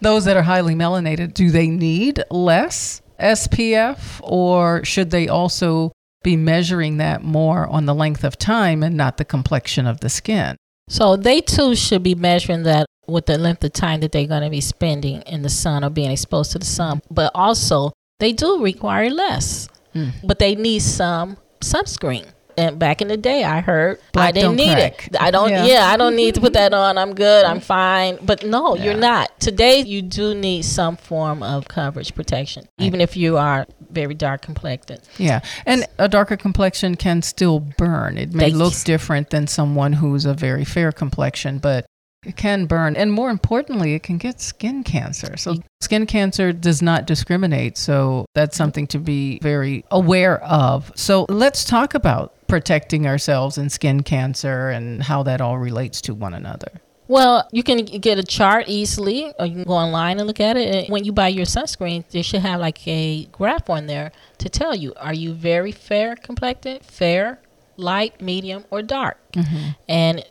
[0.00, 5.92] those that are highly melanated, do they need less SPF, or should they also
[6.24, 10.08] be measuring that more on the length of time and not the complexion of the
[10.08, 10.56] skin?
[10.88, 14.42] So they too should be measuring that with the length of time that they're going
[14.42, 17.02] to be spending in the sun or being exposed to the sun.
[17.10, 20.12] But also, they do require less, mm.
[20.22, 22.26] but they need some sunscreen.
[22.56, 25.06] And back in the day, I heard Black I didn't need crack.
[25.06, 25.16] it.
[25.20, 25.48] I don't.
[25.48, 25.64] Yeah.
[25.64, 25.86] yeah.
[25.86, 26.98] I don't need to put that on.
[26.98, 27.44] I'm good.
[27.44, 28.18] I'm fine.
[28.22, 28.84] But no, yeah.
[28.84, 29.38] you're not.
[29.40, 34.42] Today, you do need some form of coverage protection, even if you are very dark
[34.42, 35.00] complected.
[35.16, 38.18] Yeah, and a darker complexion can still burn.
[38.18, 41.86] It may they, look different than someone who's a very fair complexion, but
[42.24, 42.96] it can burn.
[42.96, 45.36] And more importantly, it can get skin cancer.
[45.36, 47.78] So, skin cancer does not discriminate.
[47.78, 50.92] So, that's something to be very aware of.
[50.94, 56.14] So, let's talk about protecting ourselves and skin cancer and how that all relates to
[56.14, 56.80] one another.
[57.10, 60.56] Well, you can get a chart easily, or you can go online and look at
[60.56, 60.88] it.
[60.88, 64.76] When you buy your sunscreen, they should have like a graph on there to tell
[64.76, 67.40] you are you very fair complected, fair,
[67.76, 69.18] light, medium, or dark?
[69.32, 69.70] Mm-hmm.
[69.88, 70.24] And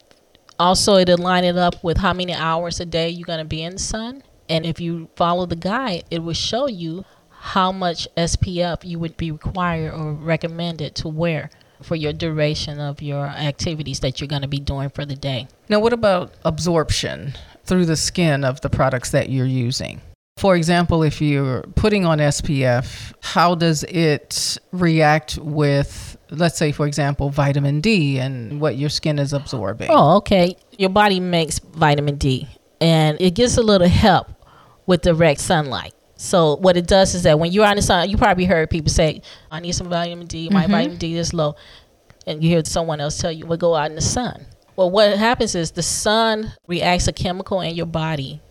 [0.60, 3.64] also, it'll line it up with how many hours a day you're going to be
[3.64, 4.24] in the sun.
[4.50, 9.16] And if you follow the guide, it will show you how much SPF you would
[9.16, 11.50] be required or recommended to wear
[11.82, 15.48] for your duration of your activities that you're going to be doing for the day.
[15.70, 20.02] Now, what about absorption through the skin of the products that you're using?
[20.38, 26.88] For example, if you're putting on SPF, how does it react with, let's say, for
[26.88, 29.90] example, vitamin D and what your skin is absorbing?
[29.90, 30.56] Oh, okay.
[30.78, 32.48] Your body makes vitamin D
[32.82, 34.28] and it gets a little help
[34.86, 35.94] with direct sunlight.
[36.16, 38.92] So what it does is that when you're on the sun, you probably heard people
[38.92, 40.50] say, "I need some vitamin D.
[40.50, 40.72] My mm-hmm.
[40.72, 41.56] vitamin D is low,"
[42.28, 45.18] and you hear someone else tell you, "Well, go out in the sun." Well, what
[45.18, 48.42] happens is the sun reacts a chemical in your body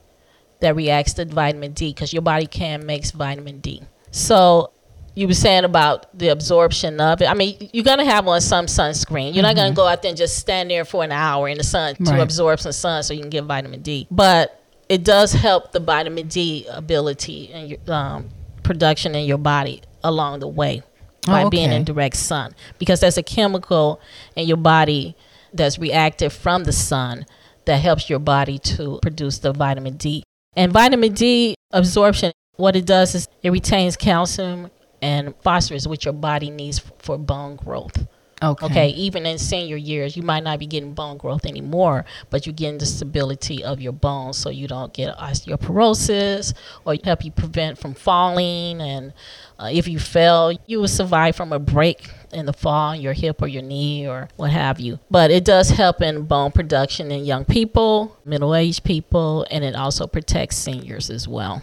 [0.61, 3.83] that reacts to vitamin D because your body can makes vitamin D.
[4.11, 4.73] So
[5.19, 7.29] you were saying about the absorption of it.
[7.29, 9.27] I mean, you're gonna have on some sunscreen.
[9.27, 9.43] You're mm-hmm.
[9.43, 9.75] not gonna mm-hmm.
[9.75, 12.07] go out there and just stand there for an hour in the sun right.
[12.07, 14.07] to absorb some sun so you can get vitamin D.
[14.13, 18.29] But it does help the vitamin D ability and your um,
[18.63, 20.85] production in your body along the way
[21.27, 21.57] by oh, okay.
[21.57, 24.01] being in direct sun because there's a chemical
[24.37, 25.17] in your body
[25.53, 27.27] that's reactive from the sun
[27.65, 30.23] that helps your body to produce the vitamin D.
[30.55, 34.71] And vitamin D absorption, what it does is it retains calcium
[35.03, 38.07] and phosphorus, which your body needs for bone growth.
[38.43, 38.67] Okay.
[38.67, 38.89] Okay.
[38.91, 42.79] Even in senior years, you might not be getting bone growth anymore, but you're getting
[42.79, 47.95] the stability of your bones so you don't get osteoporosis or help you prevent from
[47.95, 48.81] falling.
[48.81, 49.13] And
[49.59, 53.43] uh, if you fell, you will survive from a break in the fall, your hip
[53.43, 55.01] or your knee or what have you.
[55.11, 59.75] But it does help in bone production in young people, middle aged people, and it
[59.75, 61.63] also protects seniors as well.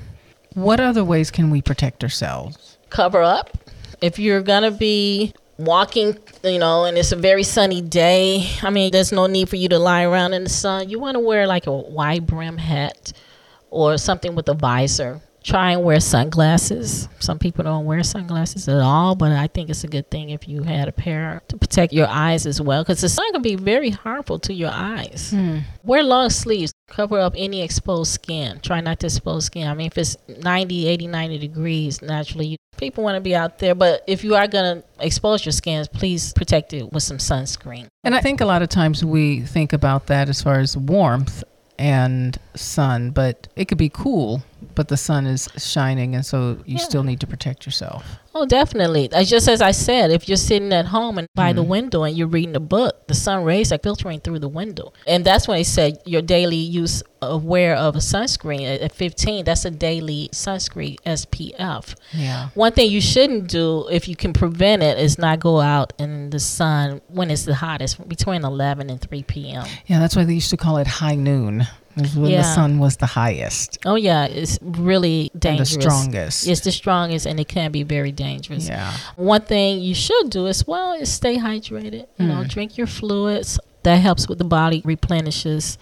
[0.55, 2.77] What other ways can we protect ourselves?
[2.89, 3.51] Cover up.
[4.01, 8.69] If you're going to be walking, you know, and it's a very sunny day, I
[8.69, 10.89] mean, there's no need for you to lie around in the sun.
[10.89, 13.11] You want to wear like a wide brim hat
[13.69, 15.21] or something with a visor.
[15.43, 17.07] Try and wear sunglasses.
[17.19, 20.47] Some people don't wear sunglasses at all, but I think it's a good thing if
[20.47, 23.55] you had a pair to protect your eyes as well, because the sun can be
[23.55, 25.31] very harmful to your eyes.
[25.31, 25.59] Hmm.
[25.83, 26.73] Wear long sleeves.
[26.87, 28.59] Cover up any exposed skin.
[28.61, 29.67] Try not to expose skin.
[29.67, 33.73] I mean, if it's 90, 80, 90 degrees, naturally, people want to be out there.
[33.73, 37.87] But if you are going to expose your skin, please protect it with some sunscreen.
[38.03, 41.43] And I think a lot of times we think about that as far as warmth
[41.77, 44.43] and sun, but it could be cool,
[44.73, 46.83] but the sun is shining, and so you Yeah.
[46.83, 48.03] still need to protect yourself.
[48.37, 49.07] Oh, definitely.
[49.23, 51.69] Just as I said, if you're sitting at home and by the Mm-hmm.
[51.71, 54.91] window and you're reading a book, the sun rays are filtering through the window.
[55.07, 58.91] And that's when they said your daily use of wear of a sunscreen at at
[58.91, 61.95] 15, that's a daily sunscreen SPF.
[62.13, 62.49] Yeah.
[62.55, 66.29] One thing you shouldn't do if you can prevent it is not go out in
[66.31, 69.65] the sun when it's the hottest, between 11 and 3 p.m.
[69.87, 71.67] Yeah, that's why they used to call it high noon.
[71.97, 75.71] Was when the sun was the highest Oh, yeah, it's really and the dangerous.
[75.71, 76.47] strongest.
[76.47, 78.67] It's the strongest and it can be very dangerous.
[78.67, 78.91] Yeah.
[79.15, 82.05] One thing you should do as well is stay hydrated.
[82.17, 82.27] You Hmm.
[82.27, 83.59] know, drink your fluids.
[83.83, 85.77] That helps with the body replenishes,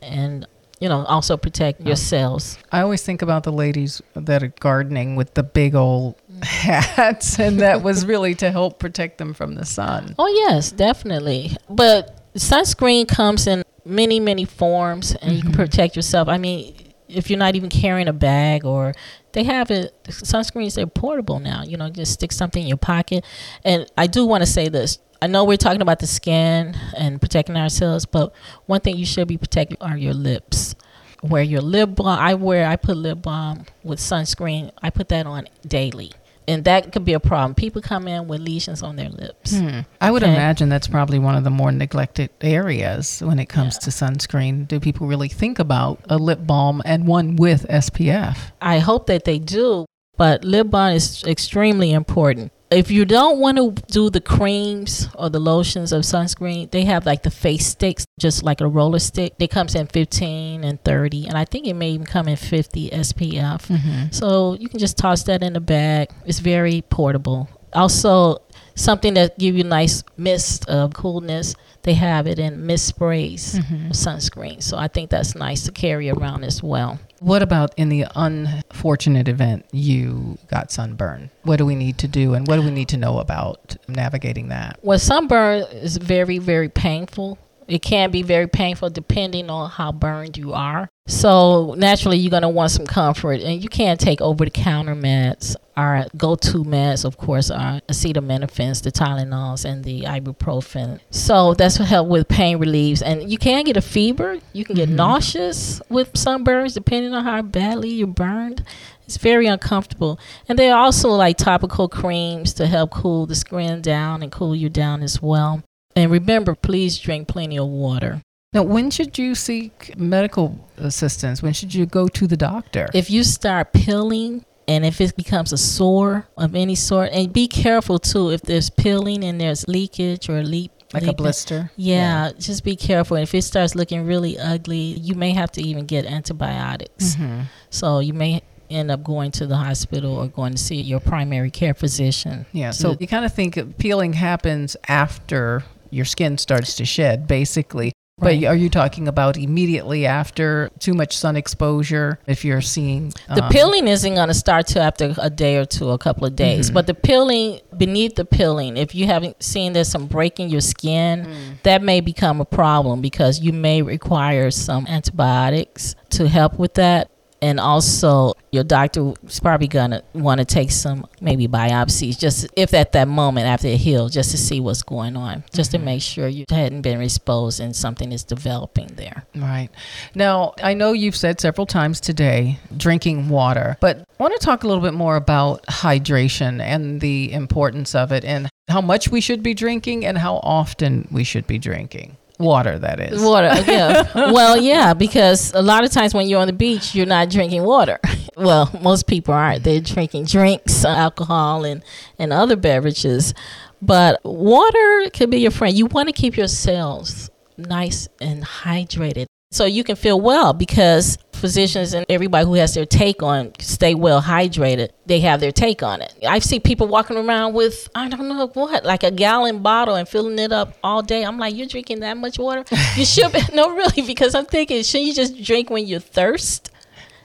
[0.00, 0.46] and
[0.80, 2.56] you know also protect your cells.
[2.70, 7.60] I always think about the ladies that are gardening with the big old hats, and
[7.60, 10.14] that was really to help protect them from the sun.
[10.18, 11.56] Oh yes, definitely.
[11.68, 15.60] But sunscreen comes in many many forms, and you can mm-hmm.
[15.60, 16.28] protect yourself.
[16.28, 16.74] I mean,
[17.08, 18.94] if you're not even carrying a bag or
[19.32, 21.62] they have it sunscreens they're portable now.
[21.64, 23.24] You know just stick something in your pocket.
[23.64, 27.20] And i do want to say this i know we're talking about the skin and
[27.20, 28.32] protecting ourselves but
[28.66, 30.74] one thing you should be protecting are your lips.
[31.22, 34.70] Wear your lip balm i wear i put lip balm with sunscreen.
[34.82, 36.12] I put that on daily
[36.48, 39.80] and that could be a problem people come in with lesions on their lips Hmm.
[40.00, 40.32] I would Okay.
[40.32, 44.66] imagine that's probably one of the more neglected areas when it comes to sunscreen.
[44.66, 48.36] Do people really think about a lip balm and one with SPF?
[48.60, 52.52] I hope that they do, but lip balm is extremely important.
[52.70, 57.06] If you don't want to do the creams or the lotions of sunscreen, they have
[57.06, 59.34] like the face sticks, just like a roller stick.
[59.38, 62.90] It comes in 15 and 30, and I think it may even come in 50
[62.90, 63.68] SPF.
[63.68, 64.10] Mm-hmm.
[64.10, 66.10] So you can just toss that in the bag.
[66.26, 67.48] It's very portable.
[67.72, 68.42] Also,
[68.74, 71.54] something that give you nice mist of coolness.
[71.82, 73.90] They have it in mist sprays, mm-hmm.
[73.90, 74.62] sunscreen.
[74.62, 76.98] So I think that's nice to carry around as well.
[77.20, 81.30] What about in the unfortunate event you got sunburn?
[81.42, 84.48] What do we need to do and what do we need to know about navigating
[84.48, 84.78] that?
[84.82, 87.38] Well, sunburn is very, very painful.
[87.68, 90.88] It can be very painful depending on how burned you are.
[91.06, 95.54] So naturally, you're gonna want some comfort, and you can't take over-the-counter meds.
[95.76, 101.00] Our go-to meds, of course, are acetaminophen, the Tylenols, and the ibuprofen.
[101.10, 103.00] So that's what help with pain reliefs.
[103.00, 104.38] And you can get a fever.
[104.52, 104.96] You can get mm-hmm.
[104.96, 108.64] nauseous with sunburns, depending on how badly you're burned.
[109.06, 110.18] It's very uncomfortable.
[110.48, 114.54] And there are also like topical creams to help cool the skin down and cool
[114.54, 115.62] you down as well.
[115.98, 118.22] And remember, please drink plenty of water.
[118.52, 121.42] Now, when should you seek medical assistance?
[121.42, 122.88] When should you go to the doctor?
[122.94, 127.48] If you start peeling and if it becomes a sore of any sort, and be
[127.48, 130.70] careful too if there's peeling and there's leakage or leak.
[130.94, 131.70] like a blister?
[131.76, 133.16] Yeah, just be careful.
[133.18, 137.16] If it starts looking really ugly, you may have to even get antibiotics.
[137.16, 137.46] Mhm.
[137.70, 141.50] So you may end up going to the hospital or going to see your primary
[141.50, 142.46] care physician.
[142.52, 147.92] Yeah, so you kind of think peeling happens after your skin starts to shed, basically.
[148.20, 148.40] Right.
[148.40, 152.18] But are you talking about immediately after too much sun exposure?
[152.26, 155.64] If you're seeing The um, peeling isn't going to start till after a day or
[155.64, 156.68] two, a couple of days.
[156.70, 161.58] But the peeling, beneath the peeling, if you haven't seen there's some breaking your skin,
[161.62, 167.10] that may become a problem because you may require some antibiotics to help with that.
[167.40, 172.74] And also, your doctor is probably gonna want to take some maybe biopsies, just if
[172.74, 175.86] at that moment after it heals, just to see what's going on, just to mm-hmm.
[175.86, 179.24] make sure you hadn't been exposed and something is developing there.
[179.36, 179.68] Right.
[180.14, 184.64] Now, I know you've said several times today drinking water, but I want to talk
[184.64, 189.20] a little bit more about hydration and the importance of it and how much we
[189.20, 192.17] should be drinking and how often we should be drinking.
[192.38, 193.20] Water, that is.
[193.20, 194.10] Water, yeah.
[194.14, 197.64] well, yeah, because a lot of times when you're on the beach, you're not drinking
[197.64, 197.98] water.
[198.36, 199.64] Well, most people aren't.
[199.64, 201.82] They're drinking drinks, alcohol, and,
[202.20, 203.34] and other beverages.
[203.82, 205.76] But water could be your friend.
[205.76, 211.18] You want to keep your cells nice and hydrated so you can feel well because
[211.38, 215.82] physicians and everybody who has their take on stay well hydrated they have their take
[215.82, 216.14] on it.
[216.26, 220.08] I see people walking around with i don't know what like a gallon bottle and
[220.08, 221.24] filling it up all day.
[221.24, 222.64] I'm like you're drinking that much water?
[222.96, 226.70] You should be no really because i'm thinking should you just drink when you thirst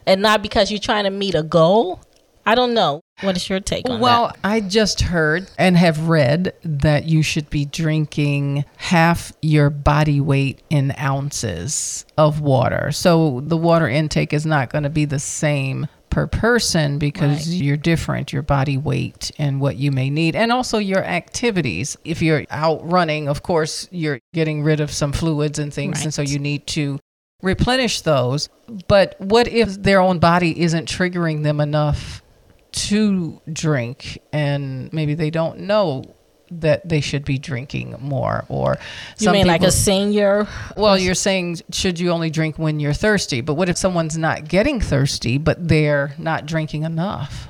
[0.06, 2.02] and not because you're trying to meet a goal
[2.46, 4.40] i don't know what is your take on well, that?
[4.44, 10.62] I just heard and have read that you should be drinking half your body weight
[10.70, 12.92] in ounces of water.
[12.92, 17.58] So the water intake is not going to be the same per person because Right.
[17.62, 21.98] you're different, your body weight and what you may need, and also your activities.
[22.04, 26.14] If you're out running, of course, you're getting rid of some fluids and things, and
[26.14, 27.00] so you need to
[27.42, 28.50] replenish those.
[28.88, 32.23] But what if their own body isn't triggering them enough
[32.74, 36.04] to drink and maybe they don't know
[36.52, 38.78] that they should be drinking more or
[39.18, 40.48] you mean like a senior?
[40.78, 43.42] Well you're saying should you only drink when you're thirsty?
[43.42, 47.48] But what if someone's not getting thirsty but they're not drinking enough?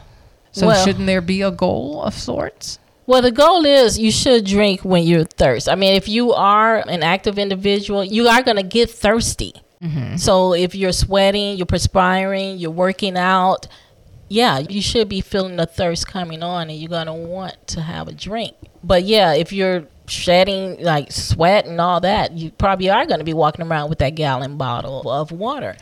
[0.52, 2.80] So Well- shouldn't there be a goal of sorts?
[3.06, 5.70] Well, the goal is you should drink when you're thirsty.
[5.70, 9.54] I mean, if you are an active individual, you are going to get thirsty.
[9.84, 10.16] Mm-hmm.
[10.16, 13.68] So if you're sweating, you're perspiring, you're working out,
[14.34, 17.82] yeah, you should be feeling the thirst coming on and you're going to want to
[17.82, 18.56] have a drink.
[18.84, 23.24] But yeah, if you're shedding like sweat and all that, you probably are going to
[23.24, 25.76] be walking around with that gallon bottle of water.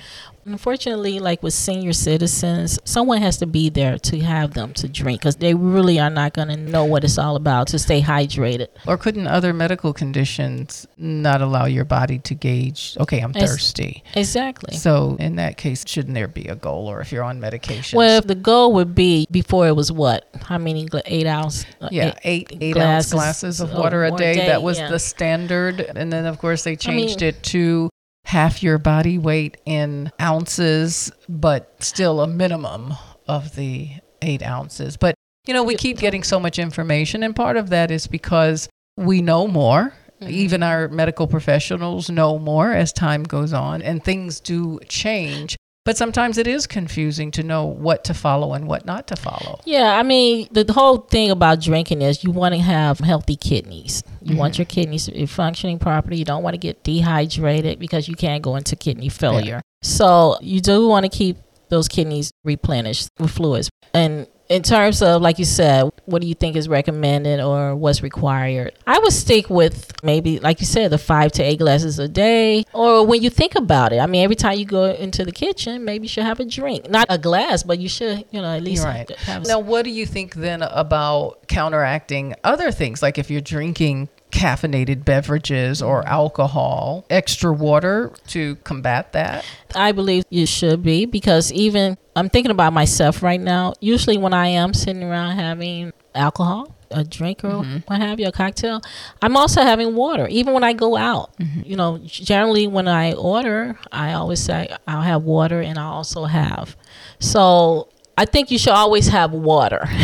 [0.46, 5.20] Unfortunately, like with senior citizens, someone has to be there to have them to drink
[5.22, 8.68] because they really are not going to know what it's all about to stay hydrated.
[8.88, 14.04] or couldn't other medical conditions not allow your body to gauge okay i'm It's- thirsty
[14.16, 14.76] Exactly.
[14.78, 18.18] so in that case shouldn't there be a goal or if you're on medication Well,
[18.20, 20.28] if the goal would be before it was what?
[20.44, 20.86] How many?
[20.86, 21.66] gla- Eight ounce?
[21.82, 24.34] uh, Yeah, eight eight ounce glasses glasses of of water a day.
[24.36, 24.90] day, That was yeah.
[24.90, 27.90] the standard, and then of course they changed mean- it to
[28.32, 32.94] half your body weight in ounces, but still a minimum
[33.28, 33.90] of the
[34.22, 34.96] eight ounces.
[34.96, 35.16] But
[35.46, 39.22] you know, we keep getting so much information, and part of that is because we
[39.22, 39.94] know more.
[40.22, 40.30] Mm-hmm.
[40.30, 45.58] Even our medical professionals know more as time goes on, and things do change.
[45.84, 49.60] But sometimes it is confusing to know what to follow and what not to follow.
[49.66, 54.04] Yeah, I mean, the, whole thing about drinking is you want to have healthy kidneys.
[54.22, 54.62] You want mm-hmm.
[54.62, 56.18] your kidneys to be functioning properly.
[56.18, 59.62] You don't want to get dehydrated because you can't go into kidney failure.
[59.82, 61.38] So you do want to keep
[61.70, 63.72] those kidneys replenished with fluids.
[63.94, 68.04] And in terms of, like you said, what do you think is recommended or what's
[68.04, 68.74] required?
[68.86, 72.66] I would stick with maybe, like you said, the five to eight glasses a day.
[72.74, 75.86] Or when you think about it, I mean, every time you go into the kitchen,
[75.86, 76.90] maybe you should have a drink.
[76.90, 79.10] Not a glass, but you should, you know, at least right.
[79.20, 83.02] have Now, what do you think then about counteracting other things?
[83.02, 89.46] Like if you're drinking caffeinated beverages or alcohol, extra water to combat that?
[89.76, 93.74] I believe you should be because even I'm thinking about myself right now.
[93.80, 97.78] Usually, when I am sitting around having alcohol, a drink or mm-hmm.
[97.88, 98.82] what have you, a cocktail,
[99.22, 100.28] I'm also having water.
[100.28, 101.62] Even when I go out, mm-hmm.
[101.66, 106.26] you know, generally when I order, I always say I'll have water and I also
[106.26, 106.76] have.
[107.20, 109.88] So I think you should always have water.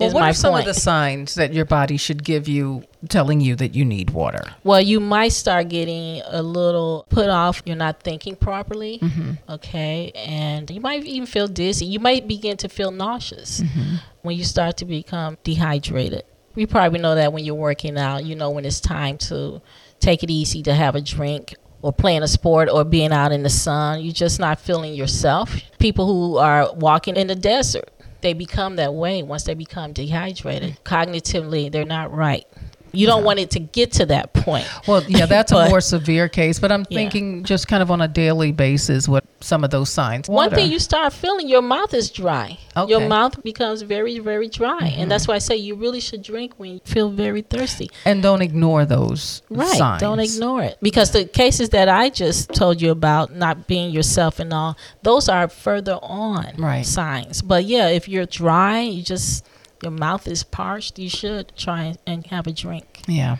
[0.00, 0.66] Well, what are some point.
[0.66, 4.42] of the signs that your body should give you telling you that you need water?
[4.64, 7.62] Well, you might start getting a little put off.
[7.64, 8.98] You're not thinking properly.
[9.00, 9.32] Mm-hmm.
[9.48, 10.12] Okay.
[10.14, 11.86] And you might even feel dizzy.
[11.86, 13.96] You might begin to feel nauseous Mm-hmm.
[14.22, 16.24] when you start to become dehydrated.
[16.54, 19.62] You probably know that when you're working out, you know when it's time to
[20.00, 23.42] take it easy to have a drink or playing a sport or being out in
[23.42, 24.02] the sun.
[24.02, 25.56] You're just not feeling yourself.
[25.78, 27.88] People who are walking in the desert,
[28.20, 30.78] they become that way once they become dehydrated.
[30.84, 32.46] Cognitively, they're not right.
[32.92, 34.66] You don't want it to get to that point.
[34.86, 36.98] Well, yeah, that's a more severe case, but I'm Yeah.
[36.98, 40.28] thinking just kind of on a daily basis what some of those signs.
[40.28, 40.56] One Water.
[40.56, 42.58] thing you start feeling, your mouth is dry.
[42.76, 42.90] Okay.
[42.90, 44.94] Your mouth becomes very, very dry.
[44.96, 45.32] And that's mm-hmm.
[45.32, 47.90] why I say you really should drink when you feel very thirsty.
[48.04, 49.68] and don't ignore those Right.
[49.68, 50.00] signs.
[50.00, 50.78] Don't ignore it.
[50.80, 55.28] Because the cases that I just told you about, not being yourself and all, those
[55.28, 56.86] are further on Right.
[56.86, 57.42] signs.
[57.42, 59.44] But yeah, if you're dry, you just,
[59.82, 63.02] your mouth is parched, you should try and have a drink.
[63.06, 63.36] Yeah.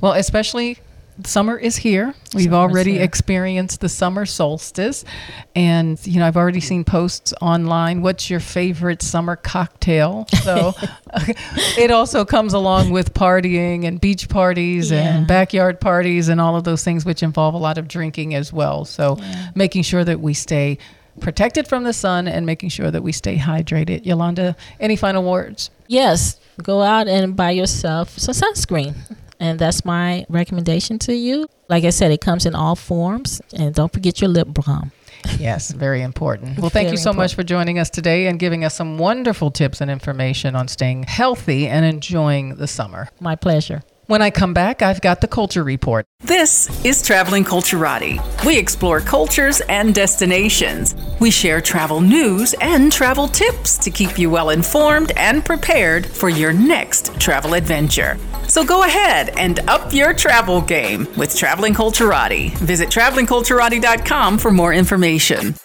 [0.00, 0.78] Well, especially
[1.24, 2.12] summer is here.
[2.34, 3.02] We've Summer's already here.
[3.02, 5.02] experienced the summer solstice.
[5.54, 8.02] And, you know, I've already seen posts online.
[8.02, 10.26] What's your favorite summer cocktail?
[10.42, 10.74] So
[11.78, 15.16] it also comes along with partying and beach parties Yeah.
[15.16, 18.52] and backyard parties and all of those things, which involve a lot of drinking as
[18.52, 18.84] well.
[18.84, 19.16] So
[19.54, 20.76] making sure that we stay
[21.20, 24.04] protected from the sun and making sure that we stay hydrated.
[24.04, 25.70] Yalanda, any final words?
[25.88, 28.94] Yes, go out and buy yourself some sunscreen.
[29.38, 31.46] And that's my recommendation to you.
[31.68, 33.40] Like I said, it comes in all forms.
[33.54, 34.92] And don't forget your lip balm.
[35.38, 36.58] Yes, very important.
[36.58, 39.50] Well, thank you Very so much for joining us today and giving us some wonderful
[39.50, 43.08] tips and information on staying healthy and enjoying the summer.
[43.20, 43.82] My pleasure.
[44.08, 46.06] When I come back, I've got the culture report.
[46.20, 48.20] This is Traveling Culturati.
[48.46, 50.94] We explore cultures and destinations.
[51.18, 56.28] We share travel news and travel tips to keep you well informed and prepared for
[56.28, 58.16] your next travel adventure.
[58.46, 62.56] So go ahead and up your travel game with Traveling Culturati.
[62.58, 65.56] Visit travelingculturati.com for more information.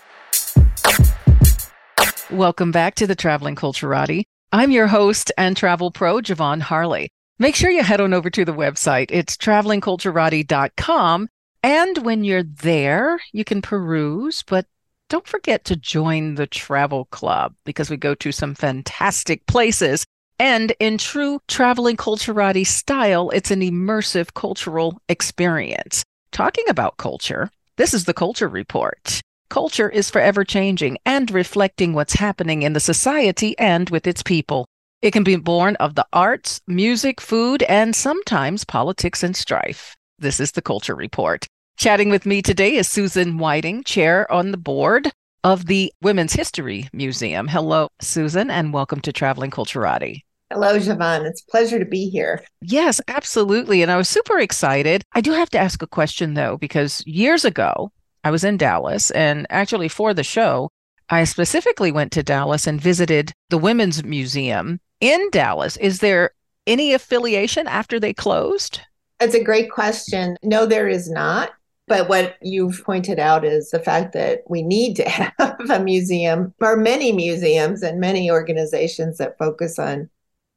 [2.32, 4.24] Welcome back to the Traveling Culturati.
[4.52, 7.10] I'm your host and travel pro, Ja'Vonne Harley.
[7.42, 9.08] Make sure you head on over to the website.
[9.10, 11.28] It's travelingculturati.com.
[11.64, 14.68] And when you're there, you can peruse, but
[15.10, 20.06] don't forget to join the travel club because we go to some fantastic places.
[20.38, 26.04] And in true traveling culturati style, it's an immersive cultural experience.
[26.32, 29.20] Talking about culture, this is the Culture Report.
[29.50, 34.68] Culture is forever changing and reflecting what's happening in the society and with its people.
[35.02, 39.96] It can be born of the arts, music, food, and sometimes politics and strife.
[40.20, 41.48] This is the Culture Report.
[41.76, 45.12] Chatting with me today is Susan Whiting, chair on the board
[45.44, 47.48] of the Women's History Museum.
[47.48, 50.22] Hello, Susan, and welcome to Traveling Culturati.
[50.52, 51.26] Hello, Ja'Vonne.
[51.26, 52.46] It's a pleasure to be here.
[52.62, 53.82] Yes, absolutely.
[53.82, 55.04] And I was super excited.
[55.14, 57.92] I do have to ask a question, though, because years ago,
[58.24, 60.70] I was in Dallas, and actually for the show,
[61.10, 65.76] I specifically went to Dallas and visited the Women's Museum in Dallas.
[65.78, 66.32] Is there
[66.66, 68.80] any affiliation after they closed?
[69.20, 70.38] That's a great question.
[70.42, 71.52] No, there is not.
[71.88, 76.54] But what you've pointed out is the fact that we need to have a museum
[76.62, 80.10] or many museums and many organizations that focus on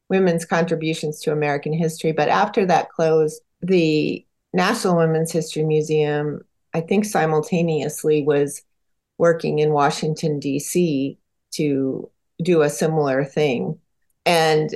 [0.09, 2.13] women's contributions to American history.
[2.13, 6.41] But after that closed, the National Women's History Museum,
[6.73, 8.63] I think simultaneously was
[9.19, 11.19] working in Washington, D.C.
[11.55, 12.11] to
[12.43, 13.79] do a similar thing.
[14.27, 14.75] And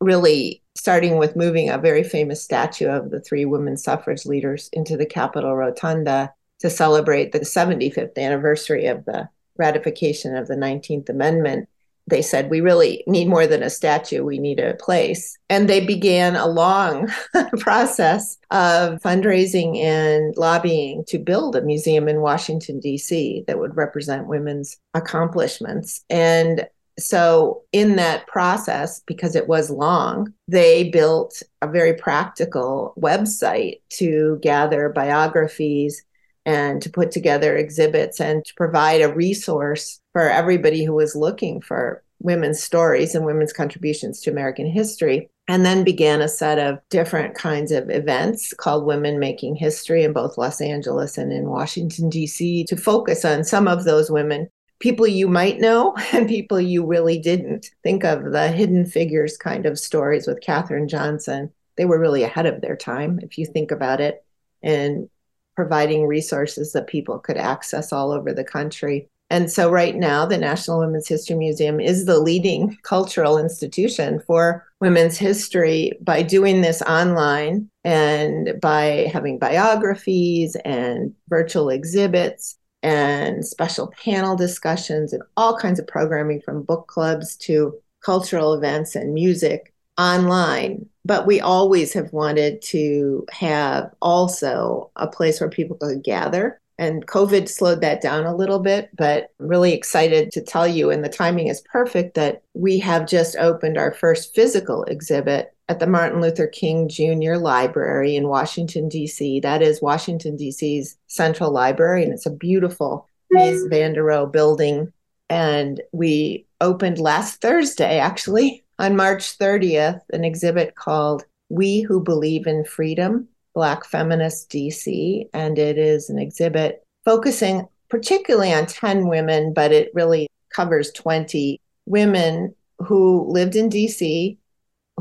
[0.00, 4.96] really starting with moving a very famous statue of the three women suffrage leaders into
[4.96, 11.68] the Capitol Rotunda to celebrate the 75th anniversary of the ratification of the 19th Amendment.
[12.06, 15.36] They said, We really need more than a statue, we need a place.
[15.50, 17.08] And they began a long
[17.58, 24.26] process of fundraising and lobbying to build a museum in Washington, D.C., that would represent
[24.26, 26.04] women's accomplishments.
[26.08, 26.66] And
[26.98, 34.38] so, in that process, because it was long, they built a very practical website to
[34.42, 36.04] gather biographies
[36.44, 41.60] and to put together exhibits and to provide a resource for everybody who was looking
[41.60, 45.30] for women's stories and women's contributions to American history.
[45.46, 50.12] And then began a set of different kinds of events called Women Making History in
[50.12, 54.48] both Los Angeles and in Washington, D.C., to focus on some of those women
[54.80, 57.70] people you might know and people you really didn't.
[57.82, 61.52] Think of the hidden figures kind of stories with Katherine Johnson.
[61.76, 64.24] They were really ahead of their time, if you think about it,
[64.62, 65.08] and
[65.54, 69.08] providing resources that people could access all over the country.
[69.30, 74.66] And so, right now, the National Women's History Museum is the leading cultural institution for
[74.80, 83.92] women's history by doing this online and by having biographies and virtual exhibits and special
[84.02, 87.74] panel discussions and all kinds of programming from book clubs to
[88.04, 90.86] cultural events and music online.
[91.04, 96.60] But we always have wanted to have also a place where people could gather.
[96.80, 101.04] And COVID slowed that down a little bit, but really excited to tell you, and
[101.04, 105.86] the timing is perfect, that we have just opened our first physical exhibit at the
[105.86, 107.34] Martin Luther King Jr.
[107.36, 109.40] Library in Washington, D.C.
[109.40, 114.92] That is Washington, D.C.'s central library, and it's a beautiful Mies van der Rohe building.
[115.28, 122.46] And we opened last Thursday, actually, on March 30th, an exhibit called We Who Believe
[122.46, 125.28] in Freedom Black Feminist DC.
[125.34, 131.60] And it is an exhibit focusing particularly on 10 women, but it really covers 20
[131.86, 134.36] women who lived in DC,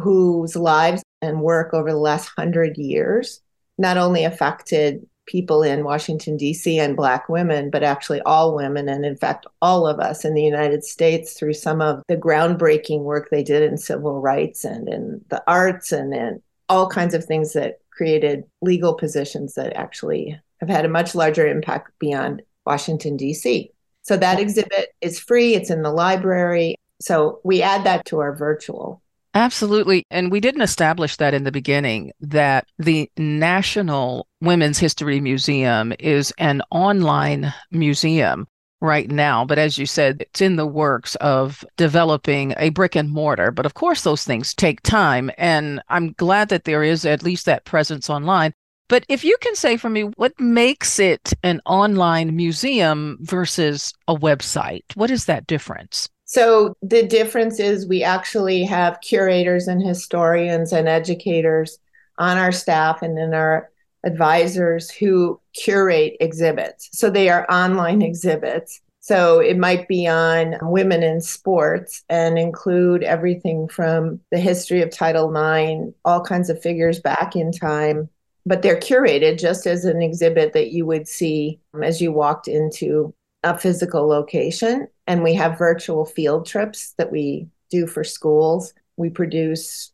[0.01, 3.41] whose lives and work over the last hundred years
[3.77, 6.79] not only affected people in Washington, D.C.
[6.79, 10.41] and Black women, but actually all women, and in fact, all of us in the
[10.41, 15.21] United States through some of the groundbreaking work they did in civil rights and in
[15.29, 20.69] the arts and in all kinds of things that created legal positions that actually have
[20.69, 23.71] had a much larger impact beyond Washington, D.C.
[24.01, 26.75] So that exhibit is free, it's in the library.
[27.01, 29.01] So we add that to our virtual.
[29.37, 30.03] Absolutely.
[30.09, 36.33] And we didn't establish that in the beginning that the National Women's History Museum is
[36.39, 38.47] an online museum
[38.81, 39.45] right now.
[39.45, 43.51] But as you said, it's in the works of developing a brick and mortar.
[43.51, 45.29] But of course, those things take time.
[45.37, 48.53] And I'm glad that there is at least that presence online.
[48.89, 54.15] But if you can say for me, what makes it an online museum versus a
[54.15, 54.95] website?
[54.95, 56.09] What is that difference?
[56.27, 61.79] So the difference is we actually have curators and historians and educators
[62.17, 63.71] on our staff and in our
[64.03, 66.89] advisors who curate exhibits.
[66.91, 68.81] So they are online exhibits.
[68.99, 74.91] So it might be on women in sports and include everything from the history of
[74.91, 78.09] Title IX, all kinds of figures back in time.
[78.45, 83.13] But they're curated just as an exhibit that you would see as you walked into
[83.43, 84.89] a physical location.
[85.07, 88.73] And we have virtual field trips that we do for schools.
[88.97, 89.91] We produce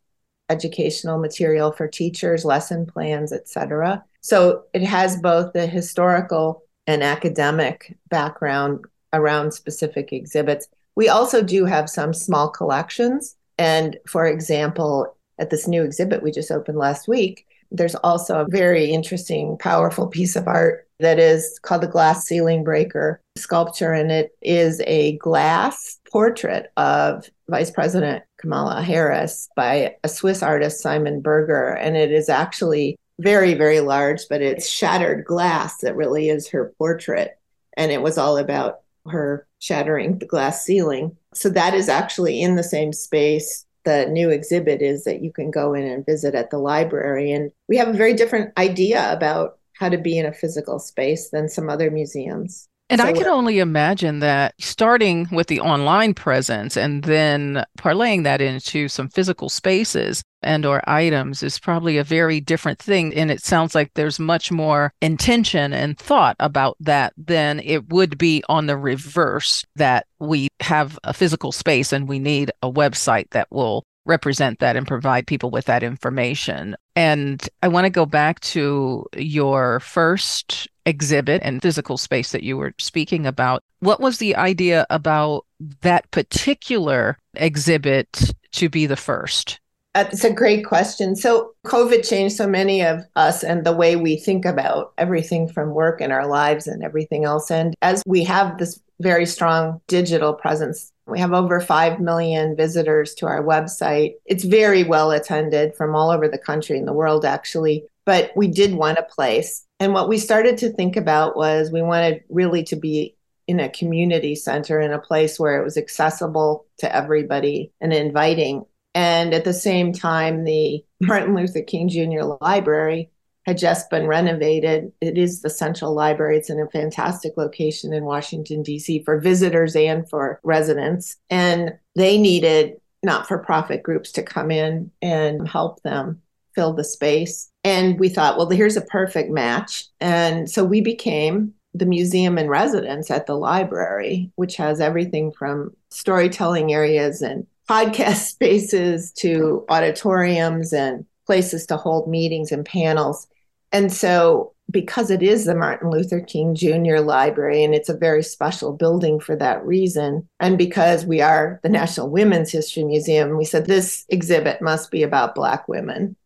[0.50, 4.04] educational material for teachers, lesson plans, etc.
[4.20, 10.68] So it has both the historical and academic background around specific exhibits.
[10.96, 13.36] We also do have some small collections.
[13.58, 18.46] And for example, at this new exhibit we just opened last week, there's also a
[18.48, 24.12] very interesting, powerful piece of art that is called the Glass Ceiling Breaker sculpture, and
[24.12, 31.20] it is a glass portrait of Vice President Kamala Harris by a Swiss artist, Simon
[31.20, 31.70] Berger.
[31.70, 36.72] And it is actually very, very large, but it's shattered glass that really is her
[36.78, 37.38] portrait.
[37.76, 41.16] And it was all about her shattering the glass ceiling.
[41.34, 45.50] So that is actually in the same space the new exhibit is that you can
[45.50, 47.32] go in and visit at the library.
[47.32, 51.30] And we have a very different idea about how to be in a physical space
[51.30, 52.68] than some other museums.
[52.90, 58.24] And so I can only imagine that starting with the online presence and then parlaying
[58.24, 63.30] that into some physical spaces and or items is probably a very different thing and
[63.30, 68.44] it sounds like there's much more intention and thought about that than it would be
[68.50, 73.48] on the reverse that we have a physical space and we need a website that
[73.50, 76.76] will represent that and provide people with that information.
[76.94, 82.56] And I want to go back to your first exhibit and physical space that you
[82.56, 83.62] were speaking about.
[83.80, 85.46] What was the idea about
[85.82, 89.60] that particular exhibit to be the first?
[89.94, 91.14] Uh, That's a great question.
[91.14, 95.70] So, COVID changed so many of us and the way we think about everything from
[95.70, 97.50] work and our lives and everything else.
[97.50, 103.14] And as we have this very strong digital presence, we have over 5 million visitors
[103.14, 104.14] to our website.
[104.24, 107.84] It's very well attended from all over the country and the world, actually.
[108.06, 109.64] But we did want a place.
[109.84, 113.68] And what we started to think about was we wanted really to be in a
[113.68, 118.64] community center, in a place where it was accessible to everybody and inviting.
[118.94, 122.36] And at the same time, the Martin Luther King Jr.
[122.40, 123.10] Library
[123.44, 124.90] had just been renovated.
[125.02, 126.38] It is the central library.
[126.38, 129.02] It's in a fantastic location in Washington, D.C.
[129.04, 131.16] for visitors and for residents.
[131.28, 136.22] And they needed not for profit groups to come in and help them
[136.54, 137.50] fill the space.
[137.64, 139.86] And we thought, well, here's a perfect match.
[140.00, 145.74] And so we became the museum in residence at the library, which has everything from
[145.90, 153.26] storytelling areas and podcast spaces to auditoriums and places to hold meetings and panels.
[153.72, 156.98] And so, because it is the Martin Luther King Jr.
[156.98, 161.68] Library and it's a very special building for that reason, and because we are the
[161.68, 166.16] National Women's History Museum, we said this exhibit must be about Black women.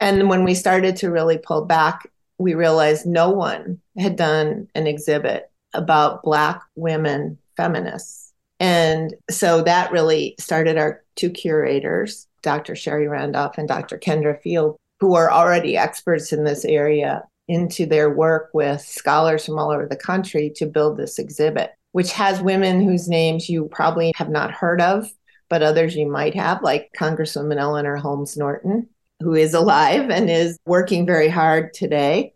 [0.00, 4.86] And when we started to really pull back, we realized no one had done an
[4.86, 8.26] exhibit about Black women feminists
[8.58, 12.74] and so that really started our two curators, Dr.
[12.74, 13.98] Sherie Randolph and Dr.
[13.98, 17.24] Kendra Field, who are already experts in this area.
[17.48, 22.10] into their work with scholars from all over the country to build this exhibit, which
[22.10, 25.08] has women whose names you probably have not heard of,
[25.48, 28.88] but others you might have, like Congresswoman Eleanor Holmes Norton,
[29.20, 32.34] who is alive and is working very hard today.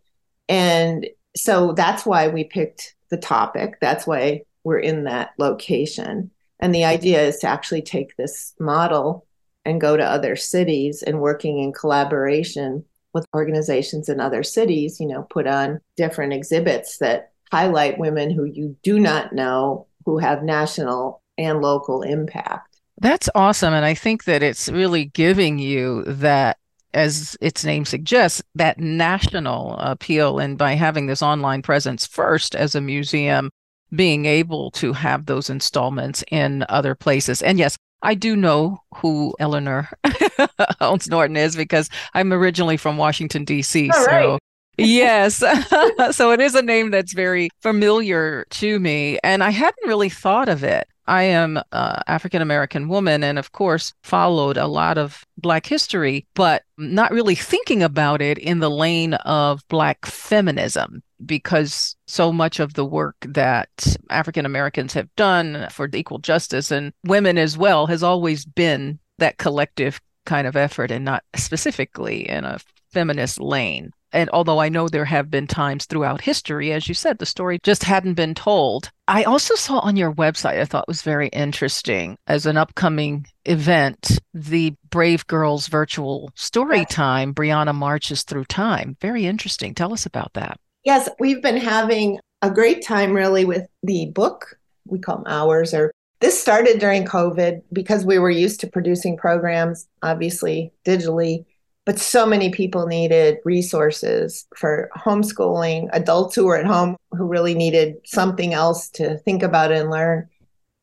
[0.49, 1.07] And
[1.37, 3.79] so that's why we picked the topic.
[3.81, 6.31] That's why we're in that location.
[6.59, 9.27] And the idea is to actually take this model
[9.65, 15.07] and go to other cities and working in collaboration with organizations in other cities, you
[15.07, 20.43] know, put on different exhibits that highlight women who you do not know who have
[20.43, 22.81] national and local impact.
[23.01, 23.75] That's awesome.
[23.75, 26.59] And I think that it's really giving you that,
[26.95, 30.39] as its name suggests, that national appeal.
[30.39, 33.51] And by having this online presence first as a museum,
[33.95, 37.43] being able to have those installments in other places.
[37.43, 39.89] And yes, I do know who Eleanor
[40.81, 43.91] Holmes Norton is because I'm originally from Washington, D.C.
[43.91, 44.41] All so right.
[44.81, 45.37] Yes.
[46.17, 49.19] so it is a name that's very familiar to me.
[49.23, 50.87] And I hadn't really thought of it.
[51.07, 56.27] I am an African American woman and, of course, followed a lot of Black history,
[56.35, 62.61] but not really thinking about it in the lane of Black feminism because so much
[62.61, 67.87] of the work that African Americans have done for equal justice and women as well
[67.87, 72.61] has always been that collective kind of effort and not specifically in a
[72.93, 73.91] feminist lane.
[74.13, 77.59] And although I know there have been times throughout history, as you said, the story
[77.63, 78.91] just hadn't been told.
[79.09, 84.19] I also saw on your website, I thought was very interesting as an upcoming event,
[84.35, 88.97] the Brave Girls virtual story time, Brianna Marches Through Time.
[89.01, 89.75] Very interesting.
[89.75, 90.59] Tell us about that.
[90.85, 94.57] Yes, we've been having a great time really with the book.
[94.87, 99.17] We call them hours or this started during COVID because we were used to producing
[99.17, 101.47] programs, obviously digitally,
[101.91, 107.53] but so many people needed resources for homeschooling, adults who were at home who really
[107.53, 110.29] needed something else to think about and learn.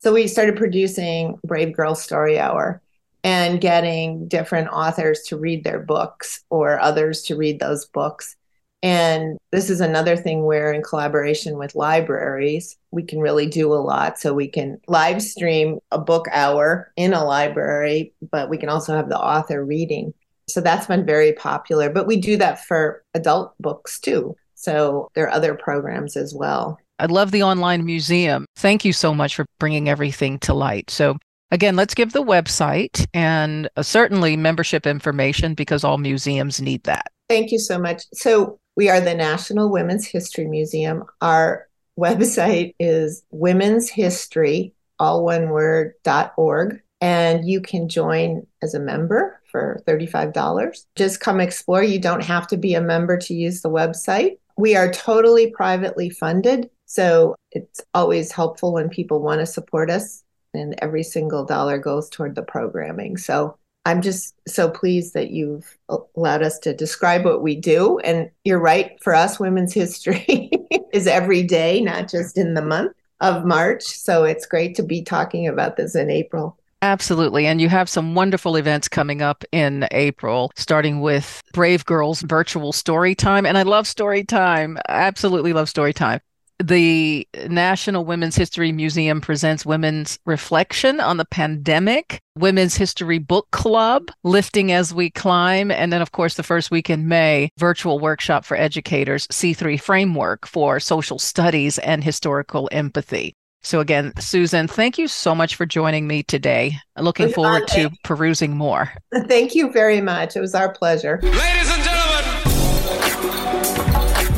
[0.00, 2.82] So we started producing Brave Girl Story Hour
[3.24, 8.36] and getting different authors to read their books or others to read those books.
[8.82, 13.80] And this is another thing where, in collaboration with libraries, we can really do a
[13.80, 14.18] lot.
[14.18, 18.94] So we can live stream a book hour in a library, but we can also
[18.94, 20.12] have the author reading.
[20.48, 21.90] So that's been very popular.
[21.90, 24.36] But we do that for adult books too.
[24.54, 26.78] So there are other programs as well.
[26.98, 28.44] I love the online museum.
[28.56, 30.90] Thank you so much for bringing everything to light.
[30.90, 31.16] So,
[31.52, 37.06] again, let's give the website and uh, certainly membership information because all museums need that.
[37.28, 38.02] Thank you so much.
[38.14, 41.04] So, we are the National Women's History Museum.
[41.20, 41.68] Our
[41.98, 46.80] website is women's history, all one word, dot org.
[47.00, 50.84] And you can join as a member for $35.
[50.96, 51.82] Just come explore.
[51.82, 54.38] You don't have to be a member to use the website.
[54.56, 56.70] We are totally privately funded.
[56.86, 60.24] So it's always helpful when people want to support us,
[60.54, 63.18] and every single dollar goes toward the programming.
[63.18, 65.78] So I'm just so pleased that you've
[66.16, 67.98] allowed us to describe what we do.
[68.00, 70.50] And you're right, for us, women's history
[70.92, 73.84] is every day, not just in the month of March.
[73.84, 76.58] So it's great to be talking about this in April.
[76.80, 77.46] Absolutely.
[77.46, 82.72] And you have some wonderful events coming up in April, starting with Brave Girls virtual
[82.72, 83.44] story time.
[83.46, 84.78] And I love story time.
[84.88, 86.20] Absolutely love story time.
[86.60, 94.10] The National Women's History Museum presents Women's Reflection on the Pandemic, Women's History Book Club,
[94.24, 98.44] Lifting as We Climb, and then, of course, the first week in May, virtual workshop
[98.44, 103.36] for educators, C3 Framework for Social Studies and Historical Empathy.
[103.62, 106.76] So, again, Susan, thank you so much for joining me today.
[106.96, 108.92] Looking Well, forward to thank- perusing more.
[109.26, 110.36] Thank you very much.
[110.36, 111.18] It was our pleasure.
[111.22, 112.24] Ladies and gentlemen,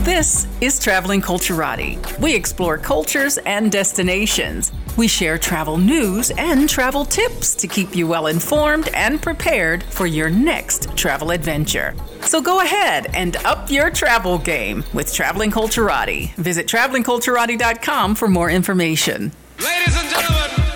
[0.05, 1.99] This is Traveling Culturati.
[2.19, 4.73] We explore cultures and destinations.
[4.97, 10.07] We share travel news and travel tips to keep you well informed and prepared for
[10.07, 11.95] your next travel adventure.
[12.23, 16.35] So go ahead and up your travel game with Traveling Culturati.
[16.35, 19.33] Visit travelingculturati.com for more information.
[19.59, 20.70] ladies and